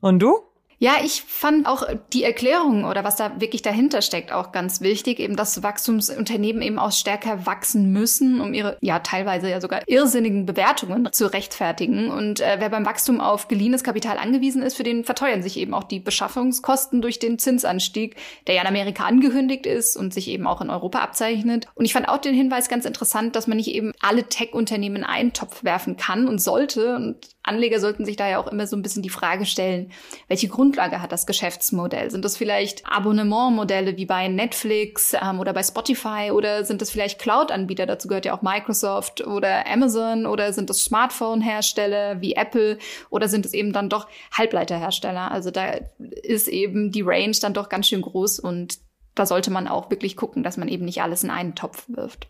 Und 0.00 0.20
du? 0.20 0.38
Ja, 0.78 0.96
ich 1.02 1.22
fand 1.22 1.66
auch 1.66 1.84
die 2.12 2.22
Erklärung 2.22 2.84
oder 2.84 3.02
was 3.02 3.16
da 3.16 3.40
wirklich 3.40 3.62
dahinter 3.62 4.02
steckt 4.02 4.30
auch 4.30 4.52
ganz 4.52 4.82
wichtig, 4.82 5.20
eben 5.20 5.34
dass 5.34 5.62
Wachstumsunternehmen 5.62 6.60
eben 6.60 6.78
auch 6.78 6.92
stärker 6.92 7.46
wachsen 7.46 7.92
müssen, 7.92 8.42
um 8.42 8.52
ihre 8.52 8.76
ja 8.82 8.98
teilweise 8.98 9.48
ja 9.48 9.62
sogar 9.62 9.80
irrsinnigen 9.86 10.44
Bewertungen 10.44 11.10
zu 11.12 11.32
rechtfertigen. 11.32 12.10
Und 12.10 12.40
äh, 12.40 12.56
wer 12.58 12.68
beim 12.68 12.84
Wachstum 12.84 13.22
auf 13.22 13.48
geliehenes 13.48 13.84
Kapital 13.84 14.18
angewiesen 14.18 14.62
ist, 14.62 14.76
für 14.76 14.82
den 14.82 15.04
verteuern 15.04 15.42
sich 15.42 15.56
eben 15.56 15.72
auch 15.72 15.84
die 15.84 16.00
Beschaffungskosten 16.00 17.00
durch 17.00 17.18
den 17.18 17.38
Zinsanstieg, 17.38 18.16
der 18.46 18.56
ja 18.56 18.60
in 18.60 18.68
Amerika 18.68 19.04
angekündigt 19.04 19.64
ist 19.64 19.96
und 19.96 20.12
sich 20.12 20.28
eben 20.28 20.46
auch 20.46 20.60
in 20.60 20.68
Europa 20.68 20.98
abzeichnet. 20.98 21.68
Und 21.74 21.86
ich 21.86 21.94
fand 21.94 22.06
auch 22.06 22.18
den 22.18 22.34
Hinweis 22.34 22.68
ganz 22.68 22.84
interessant, 22.84 23.34
dass 23.34 23.46
man 23.46 23.56
nicht 23.56 23.74
eben 23.74 23.92
alle 24.00 24.24
Tech-Unternehmen 24.24 24.96
in 24.96 25.04
einen 25.04 25.32
Topf 25.32 25.64
werfen 25.64 25.96
kann 25.96 26.28
und 26.28 26.38
sollte. 26.38 26.96
Und 26.96 27.16
Anleger 27.46 27.80
sollten 27.80 28.04
sich 28.04 28.16
da 28.16 28.28
ja 28.28 28.38
auch 28.38 28.48
immer 28.48 28.66
so 28.66 28.76
ein 28.76 28.82
bisschen 28.82 29.02
die 29.02 29.10
Frage 29.10 29.46
stellen, 29.46 29.92
welche 30.28 30.48
Grundlage 30.48 31.00
hat 31.00 31.12
das 31.12 31.26
Geschäftsmodell? 31.26 32.10
Sind 32.10 32.24
das 32.24 32.36
vielleicht 32.36 32.86
Abonnementmodelle 32.86 33.96
wie 33.96 34.06
bei 34.06 34.28
Netflix 34.28 35.14
ähm, 35.14 35.40
oder 35.40 35.52
bei 35.52 35.62
Spotify 35.62 36.30
oder 36.32 36.64
sind 36.64 36.82
das 36.82 36.90
vielleicht 36.90 37.20
Cloud-Anbieter? 37.20 37.86
Dazu 37.86 38.08
gehört 38.08 38.24
ja 38.24 38.36
auch 38.36 38.42
Microsoft 38.42 39.26
oder 39.26 39.66
Amazon 39.66 40.26
oder 40.26 40.52
sind 40.52 40.70
das 40.70 40.84
Smartphone-Hersteller 40.84 42.20
wie 42.20 42.34
Apple 42.34 42.78
oder 43.10 43.28
sind 43.28 43.46
es 43.46 43.54
eben 43.54 43.72
dann 43.72 43.88
doch 43.88 44.08
Halbleiterhersteller? 44.32 45.30
Also 45.30 45.50
da 45.50 45.78
ist 45.98 46.48
eben 46.48 46.90
die 46.90 47.02
Range 47.02 47.36
dann 47.40 47.54
doch 47.54 47.68
ganz 47.68 47.88
schön 47.88 48.02
groß 48.02 48.40
und 48.40 48.78
da 49.14 49.24
sollte 49.24 49.50
man 49.50 49.66
auch 49.66 49.90
wirklich 49.90 50.16
gucken, 50.16 50.42
dass 50.42 50.56
man 50.56 50.68
eben 50.68 50.84
nicht 50.84 51.00
alles 51.00 51.24
in 51.24 51.30
einen 51.30 51.54
Topf 51.54 51.84
wirft. 51.88 52.28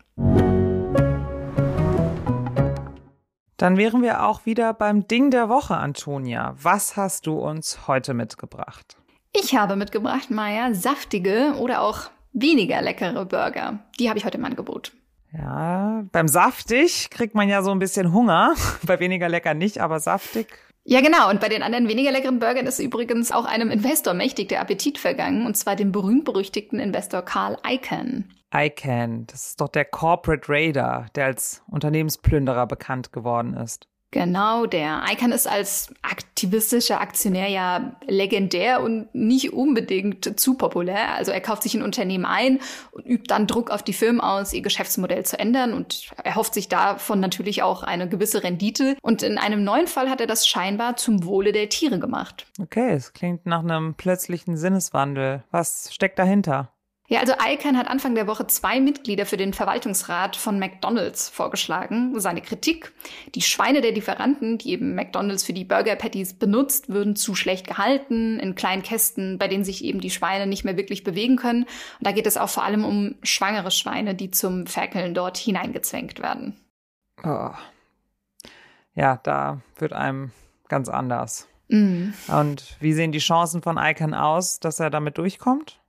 Dann 3.57 3.75
wären 3.75 4.03
wir 4.03 4.23
auch 4.23 4.45
wieder 4.45 4.71
beim 4.73 5.07
Ding 5.07 5.31
der 5.31 5.49
Woche, 5.49 5.75
Antonia. 5.75 6.55
Was 6.61 6.95
hast 6.95 7.25
du 7.25 7.39
uns 7.39 7.87
heute 7.87 8.13
mitgebracht? 8.13 8.97
Ich 9.33 9.55
habe 9.55 9.75
mitgebracht, 9.75 10.29
Maya, 10.29 10.75
saftige 10.75 11.55
oder 11.59 11.81
auch 11.81 12.11
weniger 12.33 12.83
leckere 12.83 13.25
Burger. 13.25 13.79
Die 13.99 14.09
habe 14.09 14.19
ich 14.19 14.25
heute 14.25 14.37
im 14.37 14.45
Angebot. 14.45 14.91
Ja, 15.33 16.03
beim 16.11 16.27
saftig 16.27 17.09
kriegt 17.09 17.33
man 17.33 17.49
ja 17.49 17.63
so 17.63 17.71
ein 17.71 17.79
bisschen 17.79 18.13
Hunger. 18.13 18.53
Bei 18.85 18.99
weniger 18.99 19.27
lecker 19.27 19.55
nicht, 19.55 19.79
aber 19.79 19.99
saftig. 19.99 20.47
Ja, 20.83 21.01
genau. 21.01 21.29
Und 21.29 21.41
bei 21.41 21.49
den 21.49 21.63
anderen 21.63 21.89
weniger 21.89 22.11
leckeren 22.11 22.39
Burgern 22.39 22.65
ist 22.65 22.79
übrigens 22.79 23.31
auch 23.31 23.43
einem 23.43 23.71
Investor 23.71 24.13
mächtig 24.13 24.47
der 24.47 24.61
Appetit 24.61 24.97
vergangen, 24.99 25.45
und 25.45 25.57
zwar 25.57 25.75
dem 25.75 25.91
berühmt-berüchtigten 25.91 26.79
Investor 26.79 27.23
Carl 27.23 27.57
Icahn. 27.67 28.31
Icahn, 28.53 29.27
das 29.27 29.47
ist 29.47 29.61
doch 29.61 29.69
der 29.69 29.85
Corporate 29.85 30.47
Raider, 30.47 31.07
der 31.15 31.25
als 31.25 31.63
Unternehmensplünderer 31.67 32.65
bekannt 32.67 33.11
geworden 33.11 33.55
ist. 33.55 33.87
Genau, 34.11 34.65
der 34.65 35.03
Icahn 35.11 35.33
ist 35.33 35.47
als 35.47 35.93
aktivistischer 36.01 37.01
Aktionär 37.01 37.49
ja 37.49 37.97
legendär 38.07 38.81
und 38.81 39.13
nicht 39.13 39.51
unbedingt 39.51 40.39
zu 40.39 40.53
populär. 40.53 41.13
Also 41.15 41.33
er 41.33 41.41
kauft 41.41 41.63
sich 41.63 41.75
ein 41.75 41.81
Unternehmen 41.81 42.23
ein 42.23 42.59
und 42.91 43.05
übt 43.05 43.25
dann 43.27 43.47
Druck 43.47 43.69
auf 43.69 43.83
die 43.83 43.91
Firmen 43.91 44.21
aus, 44.21 44.53
ihr 44.53 44.61
Geschäftsmodell 44.61 45.25
zu 45.25 45.37
ändern 45.37 45.73
und 45.73 46.09
er 46.23 46.35
hofft 46.35 46.53
sich 46.53 46.69
davon 46.69 47.19
natürlich 47.19 47.63
auch 47.63 47.83
eine 47.83 48.07
gewisse 48.07 48.43
Rendite. 48.43 48.95
Und 49.01 49.23
in 49.23 49.37
einem 49.37 49.65
neuen 49.65 49.87
Fall 49.87 50.09
hat 50.09 50.21
er 50.21 50.27
das 50.27 50.47
scheinbar 50.47 50.95
zum 50.95 51.25
Wohle 51.25 51.51
der 51.51 51.67
Tiere 51.67 51.99
gemacht. 51.99 52.47
Okay, 52.61 52.93
es 52.93 53.11
klingt 53.11 53.45
nach 53.45 53.61
einem 53.61 53.95
plötzlichen 53.95 54.55
Sinneswandel. 54.55 55.43
Was 55.51 55.89
steckt 55.91 56.17
dahinter? 56.17 56.71
Ja, 57.09 57.21
also 57.21 57.33
Icahn 57.41 57.77
hat 57.77 57.87
Anfang 57.87 58.15
der 58.15 58.27
Woche 58.27 58.47
zwei 58.47 58.81
Mitglieder 58.81 59.25
für 59.25 59.37
den 59.37 59.53
Verwaltungsrat 59.53 60.35
von 60.35 60.59
McDonald's 60.59 61.29
vorgeschlagen. 61.29 62.19
Seine 62.19 62.41
Kritik, 62.41 62.91
die 63.33 63.41
Schweine 63.41 63.79
der 63.79 63.93
Lieferanten, 63.93 64.57
die 64.57 64.71
eben 64.71 64.93
McDonald's 64.93 65.45
für 65.45 65.53
die 65.53 65.63
Burger 65.63 65.95
Patties 65.95 66.33
benutzt, 66.33 66.89
würden 66.89 67.15
zu 67.15 67.33
schlecht 67.33 67.65
gehalten, 67.65 68.41
in 68.41 68.55
kleinen 68.55 68.83
Kästen, 68.83 69.37
bei 69.37 69.47
denen 69.47 69.63
sich 69.63 69.85
eben 69.85 70.01
die 70.01 70.09
Schweine 70.09 70.47
nicht 70.47 70.65
mehr 70.65 70.75
wirklich 70.75 71.05
bewegen 71.05 71.37
können. 71.37 71.63
Und 71.63 72.01
da 72.01 72.11
geht 72.11 72.27
es 72.27 72.35
auch 72.35 72.49
vor 72.49 72.63
allem 72.63 72.83
um 72.83 73.15
schwangere 73.23 73.71
Schweine, 73.71 74.13
die 74.13 74.29
zum 74.29 74.67
Ferkeln 74.67 75.13
dort 75.13 75.37
hineingezwängt 75.37 76.21
werden. 76.21 76.57
Oh. 77.23 77.51
Ja, 78.95 79.17
da 79.23 79.61
wird 79.77 79.93
einem 79.93 80.31
ganz 80.67 80.89
anders. 80.89 81.47
Mhm. 81.69 82.13
Und 82.27 82.75
wie 82.81 82.91
sehen 82.91 83.13
die 83.13 83.19
Chancen 83.19 83.61
von 83.61 83.77
Icahn 83.77 84.13
aus, 84.13 84.59
dass 84.59 84.81
er 84.81 84.89
damit 84.89 85.17
durchkommt? 85.17 85.79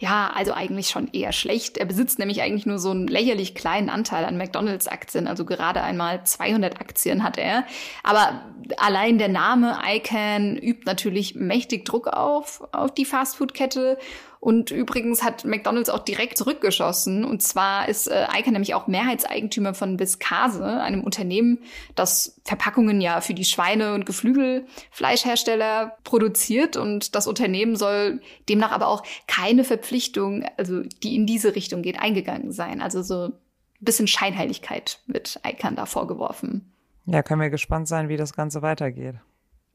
Ja, 0.00 0.30
also 0.32 0.52
eigentlich 0.52 0.90
schon 0.90 1.08
eher 1.12 1.32
schlecht. 1.32 1.76
Er 1.76 1.84
besitzt 1.84 2.20
nämlich 2.20 2.40
eigentlich 2.40 2.66
nur 2.66 2.78
so 2.78 2.92
einen 2.92 3.08
lächerlich 3.08 3.56
kleinen 3.56 3.90
Anteil 3.90 4.24
an 4.24 4.38
McDonalds-Aktien, 4.38 5.26
also 5.26 5.44
gerade 5.44 5.82
einmal 5.82 6.22
200 6.24 6.80
Aktien 6.80 7.24
hat 7.24 7.36
er. 7.36 7.64
Aber 8.04 8.42
allein 8.76 9.18
der 9.18 9.28
Name 9.28 9.76
ICANN 9.84 10.56
übt 10.56 10.82
natürlich 10.86 11.34
mächtig 11.34 11.84
Druck 11.84 12.06
auf, 12.06 12.62
auf 12.72 12.94
die 12.94 13.04
Fastfood-Kette. 13.04 13.98
Und 14.40 14.70
übrigens 14.70 15.22
hat 15.22 15.44
McDonald's 15.44 15.90
auch 15.90 15.98
direkt 15.98 16.38
zurückgeschossen. 16.38 17.24
Und 17.24 17.42
zwar 17.42 17.88
ist 17.88 18.06
äh, 18.06 18.26
Icahn 18.36 18.52
nämlich 18.52 18.74
auch 18.74 18.86
Mehrheitseigentümer 18.86 19.74
von 19.74 19.98
Viscase, 19.98 20.64
einem 20.64 21.02
Unternehmen, 21.02 21.58
das 21.94 22.40
Verpackungen 22.44 23.00
ja 23.00 23.20
für 23.20 23.34
die 23.34 23.44
Schweine- 23.44 23.94
und 23.94 24.06
Geflügelfleischhersteller 24.06 25.96
produziert. 26.04 26.76
Und 26.76 27.14
das 27.14 27.26
Unternehmen 27.26 27.76
soll 27.76 28.20
demnach 28.48 28.72
aber 28.72 28.88
auch 28.88 29.02
keine 29.26 29.64
Verpflichtung, 29.64 30.44
also 30.56 30.82
die 30.82 31.16
in 31.16 31.26
diese 31.26 31.54
Richtung 31.54 31.82
geht, 31.82 31.98
eingegangen 32.00 32.52
sein. 32.52 32.80
Also 32.80 33.02
so 33.02 33.26
ein 33.26 33.32
bisschen 33.80 34.06
Scheinheiligkeit 34.06 35.00
wird 35.06 35.40
Icahn 35.46 35.76
da 35.76 35.86
vorgeworfen. 35.86 36.72
Ja, 37.06 37.22
können 37.22 37.40
wir 37.40 37.50
gespannt 37.50 37.88
sein, 37.88 38.08
wie 38.08 38.16
das 38.16 38.34
Ganze 38.34 38.62
weitergeht. 38.62 39.16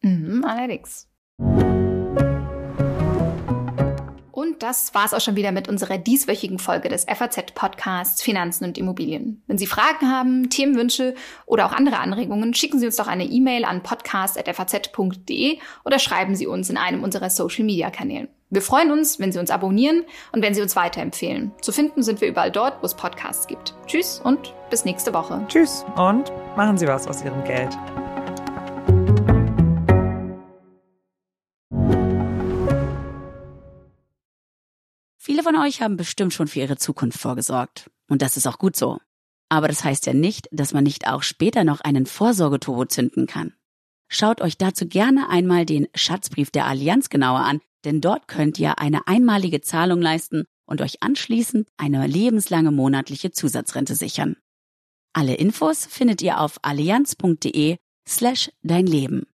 Mhm, 0.02 0.46
allerdings. 0.46 1.08
Das 4.64 4.94
war's 4.94 5.14
auch 5.14 5.20
schon 5.20 5.36
wieder 5.36 5.52
mit 5.52 5.68
unserer 5.68 5.98
dieswöchigen 5.98 6.58
Folge 6.58 6.88
des 6.88 7.04
FAZ-Podcasts 7.04 8.24
Finanzen 8.24 8.64
und 8.64 8.78
Immobilien. 8.78 9.44
Wenn 9.46 9.58
Sie 9.58 9.68
Fragen 9.68 10.10
haben, 10.10 10.50
Themenwünsche 10.50 11.16
oder 11.46 11.66
auch 11.66 11.74
andere 11.74 12.00
Anregungen, 12.00 12.54
schicken 12.54 12.80
Sie 12.80 12.86
uns 12.86 12.96
doch 12.96 13.08
eine 13.08 13.26
E-Mail 13.26 13.66
an 13.66 13.84
podcast.faz.de 13.84 15.60
oder 15.84 16.00
schreiben 16.00 16.38
Sie 16.38 16.48
uns 16.48 16.70
in 16.70 16.78
einem 16.78 17.04
unserer 17.04 17.30
Social-Media-Kanälen. 17.30 18.30
Wir 18.52 18.62
freuen 18.62 18.94
uns, 18.94 19.20
wenn 19.20 19.34
Sie 19.34 19.40
uns 19.40 19.52
abonnieren 19.52 20.06
und 20.32 20.42
wenn 20.42 20.54
Sie 20.54 20.62
uns 20.62 20.78
weiterempfehlen. 20.78 21.52
Zu 21.62 21.74
finden 21.74 22.02
sind 22.02 22.22
wir 22.22 22.30
überall 22.30 22.52
dort, 22.52 22.82
wo 22.82 22.86
es 22.86 22.94
Podcasts 22.94 23.48
gibt. 23.48 23.76
Tschüss 23.86 24.22
und 24.24 24.54
bis 24.70 24.86
nächste 24.86 25.14
Woche. 25.14 25.44
Tschüss 25.50 25.84
und 25.98 26.32
machen 26.56 26.78
Sie 26.78 26.88
was 26.88 27.06
aus 27.06 27.22
Ihrem 27.22 27.44
Geld. 27.44 27.78
Viele 35.34 35.42
von 35.42 35.56
euch 35.56 35.82
haben 35.82 35.98
bestimmt 35.98 36.32
schon 36.32 36.48
für 36.48 36.60
ihre 36.60 36.78
Zukunft 36.78 37.18
vorgesorgt. 37.18 37.90
Und 38.08 38.22
das 38.22 38.38
ist 38.38 38.46
auch 38.46 38.60
gut 38.60 38.76
so. 38.76 39.00
Aber 39.50 39.68
das 39.68 39.84
heißt 39.84 40.06
ja 40.06 40.14
nicht, 40.14 40.48
dass 40.52 40.74
man 40.74 40.84
nicht 40.84 41.08
auch 41.08 41.24
später 41.24 41.64
noch 41.64 41.82
einen 41.82 42.06
Vorsorgeturbo 42.06 42.86
zünden 42.86 43.26
kann. 43.26 43.56
Schaut 44.08 44.42
euch 44.42 44.60
dazu 44.60 44.88
gerne 44.88 45.30
einmal 45.30 45.66
den 45.66 45.88
Schatzbrief 45.96 46.52
der 46.52 46.68
Allianz 46.68 47.10
genauer 47.10 47.40
an, 47.40 47.62
denn 47.84 48.00
dort 48.00 48.28
könnt 48.28 48.60
ihr 48.60 48.78
eine 48.78 49.08
einmalige 49.08 49.62
Zahlung 49.62 50.04
leisten 50.04 50.44
und 50.68 50.82
euch 50.82 51.02
anschließend 51.02 51.68
eine 51.78 52.06
lebenslange 52.06 52.70
monatliche 52.70 53.32
Zusatzrente 53.32 53.96
sichern. 53.96 54.36
Alle 55.14 55.34
Infos 55.34 55.88
findet 55.88 56.22
ihr 56.22 56.42
auf 56.42 56.60
allianz.de 56.62 57.78
slash 58.08 58.52
dein 58.62 58.86
Leben. 58.86 59.26